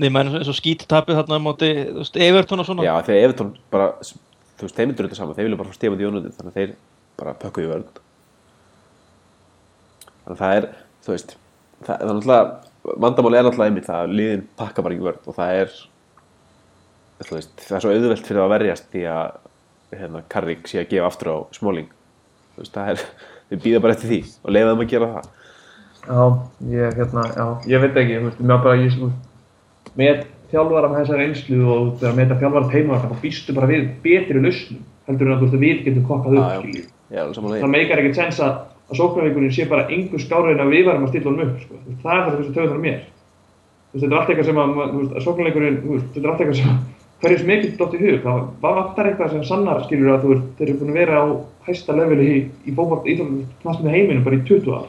[0.00, 2.86] Nei, maður eins og skít tapið þarna á móti, þú veist, Everton og svona.
[2.86, 3.88] Já, þegar Everton bara,
[4.58, 6.74] þú veist, þeim myndur þetta saman, þeir vilja bara fá stífandi United, þannig að þeir
[7.20, 7.86] bara pökkuðu í vörn.
[10.24, 10.68] Þannig að það er,
[11.06, 11.34] þú veist,
[11.86, 12.50] það, er náttúrulega,
[13.04, 15.76] vandamáli er náttúrulega einmitt það að liðin pakka bara ekki vörn og það er,
[17.30, 19.38] veist, það er svo auðvelt fyrir að verjast því að,
[19.96, 21.88] hérna, Carrick sé að gefa aftur á Smalling.
[22.54, 23.06] Þú veist, það er,
[23.52, 25.32] við býða bara eftir því og leiða þeim að gera það.
[26.00, 26.20] Já,
[26.74, 29.26] ég, hérna, já, ég veit ekki, mér bara, ég, veist,
[30.00, 33.84] með þjálfara með þessa reynslu og þegar með þetta þjálfara teima þá býstu bara við
[34.04, 36.66] betri lausnum heldur en að þú veist að við getum kokkað upp.
[37.10, 38.58] Það meikar ekkert sens að,
[38.90, 41.80] að sóknarleikurinn sé bara engu skárið en að við varum að stilla honum upp, sko.
[42.02, 43.02] Það er það sem töður þar mér.
[43.90, 46.80] Þetta er allt eitthvað sem að, að sóknarleikurinn, þetta er allt eitthvað sem
[47.20, 48.18] hverju sem ekki dótt í hug.
[48.24, 51.24] Það vantar eitthvað sem sannar, skiljur, að þú veist, þeir eru búin að vera á
[51.68, 54.88] hæsta leveli í, í fókvart íþjóðum heiminum bara í 20 ár.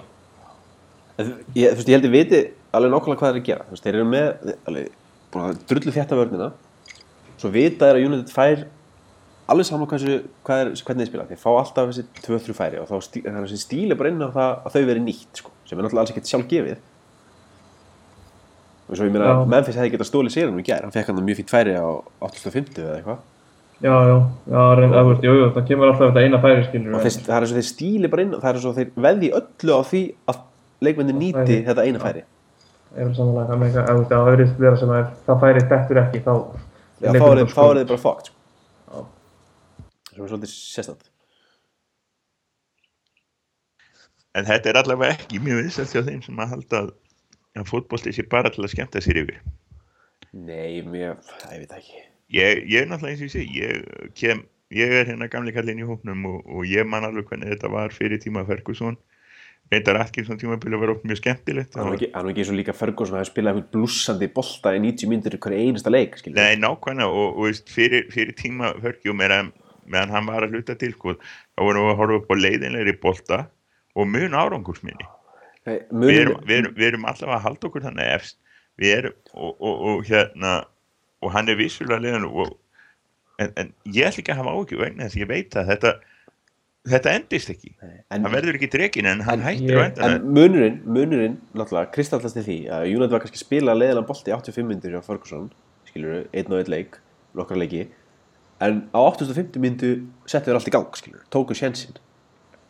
[1.21, 2.41] Ég, veist, ég held ég viti
[2.71, 3.67] alveg nákvæmlega hvað þeir eru að gera.
[3.71, 4.93] Veist, þeir eru með alveg,
[5.41, 6.51] að drullu þétta vörnina.
[7.41, 8.63] Svo vita þeir að United fær
[9.51, 11.25] alveg saman hversu, hvað er, hvernig þeir spila.
[11.29, 14.29] Þeir fá alltaf þessi 2-3 færi og stí, það er þessi stíli bara inn á
[14.31, 16.79] það að þau veri nýtt, sko, sem er náttúrulega alls ekkert sjálf gefið.
[18.91, 19.35] Og svo ég meina.
[19.47, 20.83] Memphis hefði getað stólið sérum í gær.
[20.83, 21.87] Hann fekk hann mjög fínt færi á
[22.27, 23.21] 850 eða eitthvað.
[23.81, 24.15] Já, já,
[24.51, 27.15] já, reyn, að, veist, jú, jú, það kemur alltaf þetta eina færi, skilur Og þeir,
[27.25, 29.31] það er eins og þeir stíli bara inn og það er eins og þeir veði
[29.39, 30.43] öllu á því að
[30.85, 32.21] leikmenni nýti þetta eina færi.
[32.91, 33.55] Er samanlega,
[33.87, 37.17] það það verðist vera sem að ef það færi dettur ekki, þá er
[37.71, 38.35] er þið bara sko.
[38.35, 38.40] Já.
[40.21, 41.09] Sem er svolítið sérstætt
[44.37, 46.93] En þetta er allavega ekki mjög viðsett hjá þeim sem að halda að,
[47.59, 49.41] að fótbolti sé bara til að skemmta sér yfir.
[50.31, 51.97] Nei, mér, það ég veit ekki
[52.31, 55.81] Ég, ég er náttúrulega eins og ég sé, ég, kem, ég er hérna gamli kallinn
[55.83, 58.95] í hóknum og, og ég man alveg hvernig þetta var fyrir tíma Ferguson.
[59.71, 61.73] Reyndar Atkinson tímabili var oft mjög skemmtilegt.
[61.75, 64.29] Það er nú ekki, er ekki eins og líka Ferguson að hafa spilað einhvern blússandi
[64.31, 66.39] bolta í 90 myndir í hverju einasta leik skilur.
[66.39, 69.51] Nei, nákvæmlega og, og fyrir, fyrir tíma Fergjum meðan,
[69.91, 72.95] meðan hann var að hluta til sko, þá vorum við að horfa upp á leiðinlegri
[73.03, 73.39] bolta
[73.95, 75.07] og mun árangursminni.
[75.67, 78.37] Nei, Við munurinn- erum, við, erum, við erum alltaf að halda okkur þannig efst.
[78.81, 80.53] Við erum, og, og, og hérna,
[81.21, 82.55] og hann er vissulega leiðin og,
[83.37, 85.91] en, en ég ætla ekki að hafa áhyggjur vegna þess að ég veit að þetta,
[86.95, 87.73] þetta endist ekki.
[87.83, 90.15] en, Hann verður ekki drekin en hann En- hættir ég- endan.
[90.15, 94.31] en munurinn, munurinn náttúrulega kristallast til því að United var kannski að spila leiðilega bolti
[94.31, 95.51] í 85 myndir hjá Ferguson
[95.91, 96.97] skilur, einn og einn leik
[97.37, 97.83] nokkra leiki
[98.61, 99.91] en á 850 myndu
[100.29, 101.99] settu þér allt í gang skilur, tóku sjensinn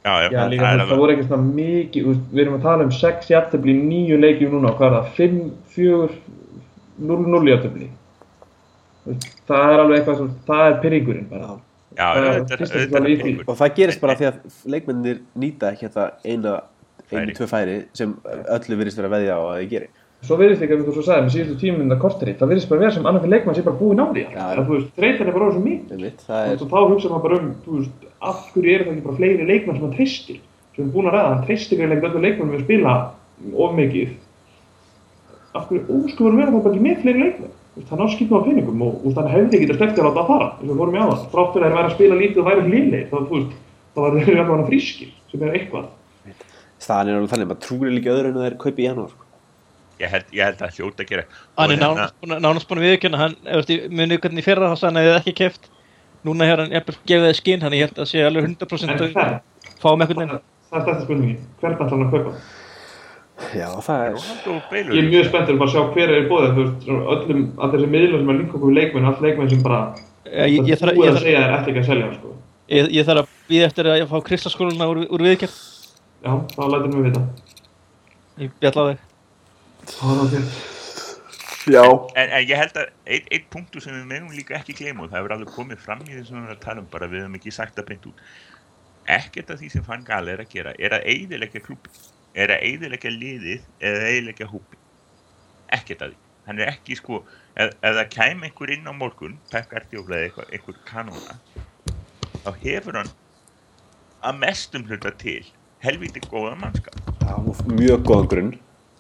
[0.02, 2.86] Já, já, Já, það líka, það, það voru ekki svona mikið, við erum að tala
[2.88, 5.36] um 6 jafntöfli í 9 leikjum núna, hvað er það, 5,
[5.76, 6.08] 4,
[7.12, 7.90] 0, 0 jafntöfli.
[9.52, 11.52] Það er alveg eitthvað sem, það er pyrringurinn bara.
[12.00, 14.42] Já, það er er og það gerist bara því að
[14.74, 16.58] leikmennir nýta ekki þetta eina
[17.12, 19.90] einu, tvö færi sem öllu virðist vera að veðja á að þið geri
[20.22, 22.94] Svo líka, eins og þú sagði, með síðustu tímum þetta korteri, það virðist bara vera
[22.94, 24.26] sem annar fyrir leikmann sé bara búinn á því.
[24.28, 26.12] Já, Það, þú veist, þreytan er bara orðið svo mikið.
[26.28, 29.06] Það er, Og þá hugsa maður bara um, þú veist, af hverju eru það ekki
[29.08, 30.38] bara fleiri leikmenn sem hann treystir?
[30.72, 32.94] sem við erum búin að ræða, hann treystir ekki öllu leikmennum við að spila
[33.66, 34.14] of mikið.
[35.58, 37.56] Af hverju óskuður vera þá bara ekki með fleiri leikmenn?
[37.72, 38.04] Þú veist, hann
[38.40, 40.30] á peningum og veist, hann hefði ekki þetta sleppti að láta að
[40.62, 41.26] og við í að
[41.66, 41.74] að
[42.40, 42.48] og
[47.12, 47.52] er er þannig,
[48.32, 49.28] en það er kaupi í janúar sko.
[50.02, 51.26] Ég held, ég held að hljóta að gera
[51.58, 53.36] Hann er hérna- nánast búin að viðkjöna, hann,
[53.70, 55.70] þú munið hvernig fyrra þá hann að þið ekki keft.
[56.26, 58.98] Núna hefur hann jafnvel gefið þið skinn, hann ég held að sé alveg 100% en
[58.98, 59.40] að hvern,
[59.82, 60.36] fáum eitthvað inn.
[60.72, 62.34] það er stærsta spurningin hvern ætlar hann að kaupa
[63.58, 67.16] já, það er ég er mjög spenntur bara að sjá hver er í þú svona
[67.16, 69.80] öllum, allir þessi miðlum sem er líka okkur við leikmenn allt leikmenn sem bara
[70.32, 72.16] Ég, ég, ég, þarf, búið ég, að þarf, segja þér eftir ekki að selja hann,
[72.20, 72.34] sko.
[72.72, 75.56] ég, ég þarf að býða eftir að fá kristaskóluna úr, úr viðkjönd.
[76.22, 77.22] já, þá lætur mig vita
[78.42, 79.00] Ég bjalla á þig.
[79.00, 79.71] það er ok já,
[82.16, 85.12] En, en ég held að einn ein punktu sem við megum líka ekki gleyma og
[85.12, 87.38] það hefur alveg komið fram í þessum við erum að tala um bara við höfum
[87.38, 88.24] ekki sagt að beint út.
[89.12, 91.94] Ekkert af því sem Fann Gal er að gera er að eiðilegja klubbi
[92.34, 94.82] er að eiðilegja liðið eða eiðilegja hópi
[95.78, 96.20] ekkert af því.
[96.48, 100.28] Hann er ekki sko ef, ef það kæm einhver inn á morgun Pep Guardiola eða
[100.28, 101.38] eitthvað, einhver kanóna
[102.42, 103.14] þá hefur hann
[104.26, 105.44] að mestum hluta til
[105.82, 106.98] helviti góða mannskap.
[107.22, 107.38] Já,
[107.70, 108.52] mjög góðan grunn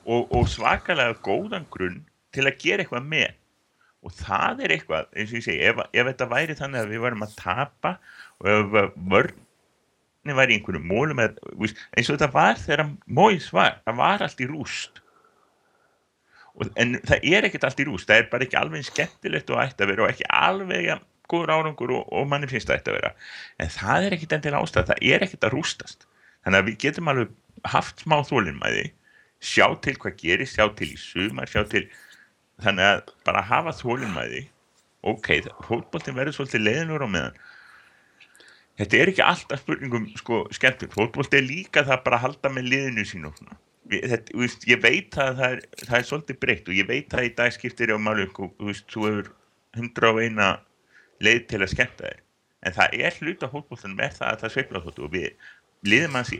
[0.05, 2.01] og, og svakalega góðan grunn
[2.35, 3.37] til að gera eitthvað með.
[4.01, 7.03] Og það er eitthvað, eins og ég segi ef, ef þetta væri þannig að við
[7.03, 7.91] varum að tapa
[8.41, 8.71] og ef
[9.11, 14.25] vörni væri í einhverju mólum eð, eins og þetta var þegar Móis var það var
[14.25, 15.01] allt í rúst.
[16.57, 19.61] Og, en það er ekkert allt í rúst það er bara ekki alveg skemmtilegt og
[19.61, 22.91] ætti að vera og ekki alveg jafn góður árangur og, og manni finnst það ætti
[22.91, 23.11] að vera.
[23.61, 26.09] En það er ekkert endilega ástæð, það er ekkert að rústast.
[26.41, 27.37] Þannig að við getum alveg
[27.71, 28.89] haft smá þólinmæði
[29.41, 31.87] sjá til hvað gerist, sjá til í sumar sjá til,
[32.61, 34.43] þannig að bara hafa þólinmæði
[35.11, 35.31] ok,
[35.65, 37.39] fótboltin verður svolítið leiðinur á meðan.
[38.77, 42.69] Þetta er ekki alltaf spurningum sko skemmtur, fótbolt er líka það bara að halda með
[42.71, 43.57] liðinu sín og svona
[43.91, 46.87] Við- þetta, þú veist, ég veit að það er, það er svolítið breytt og ég
[46.87, 49.31] veit að í dag skiptir ég á málu og þú veist, þú hefur
[49.81, 50.61] 101
[51.25, 52.21] leið til að skemmta þér.
[52.61, 55.27] En það er hluta fótboltan með það að það sveifla þóttu og við
[55.91, 56.39] liðum hans í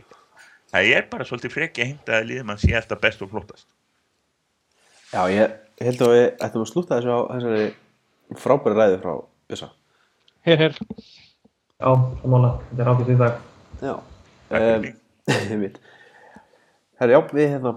[0.72, 3.68] það er bara svolítið freki að hinta að liðum hans sé alltaf best og flottast
[5.12, 7.66] já, ég held að við ættum að slúta þessu á þessari
[8.42, 9.14] frábæri ræði frá
[9.52, 9.70] Jössa
[10.42, 10.74] Her, her.
[11.78, 11.90] Já,
[12.22, 13.36] samanlega, þetta er ágætt í dag.
[13.82, 13.94] já,
[14.52, 14.96] Em, mig.
[15.52, 15.78] einmitt
[17.00, 17.76] herri, já, við hérna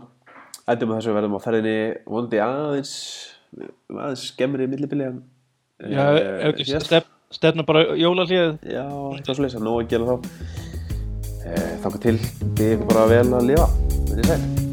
[0.66, 1.78] ættum að þessu verðum á ferðinni
[2.10, 2.94] vondi aðeins
[3.94, 5.12] aðeins skemmri millibili
[5.76, 6.64] Já, eh,
[7.36, 8.62] stefna bara jólalíðið.
[8.64, 10.75] Já, eitthvað svo leysa, nóg að gera þá.
[11.46, 12.20] E, Þanga til,
[12.58, 13.68] þið ykkur bara vel að lifa,
[14.10, 14.65] verðið sæl.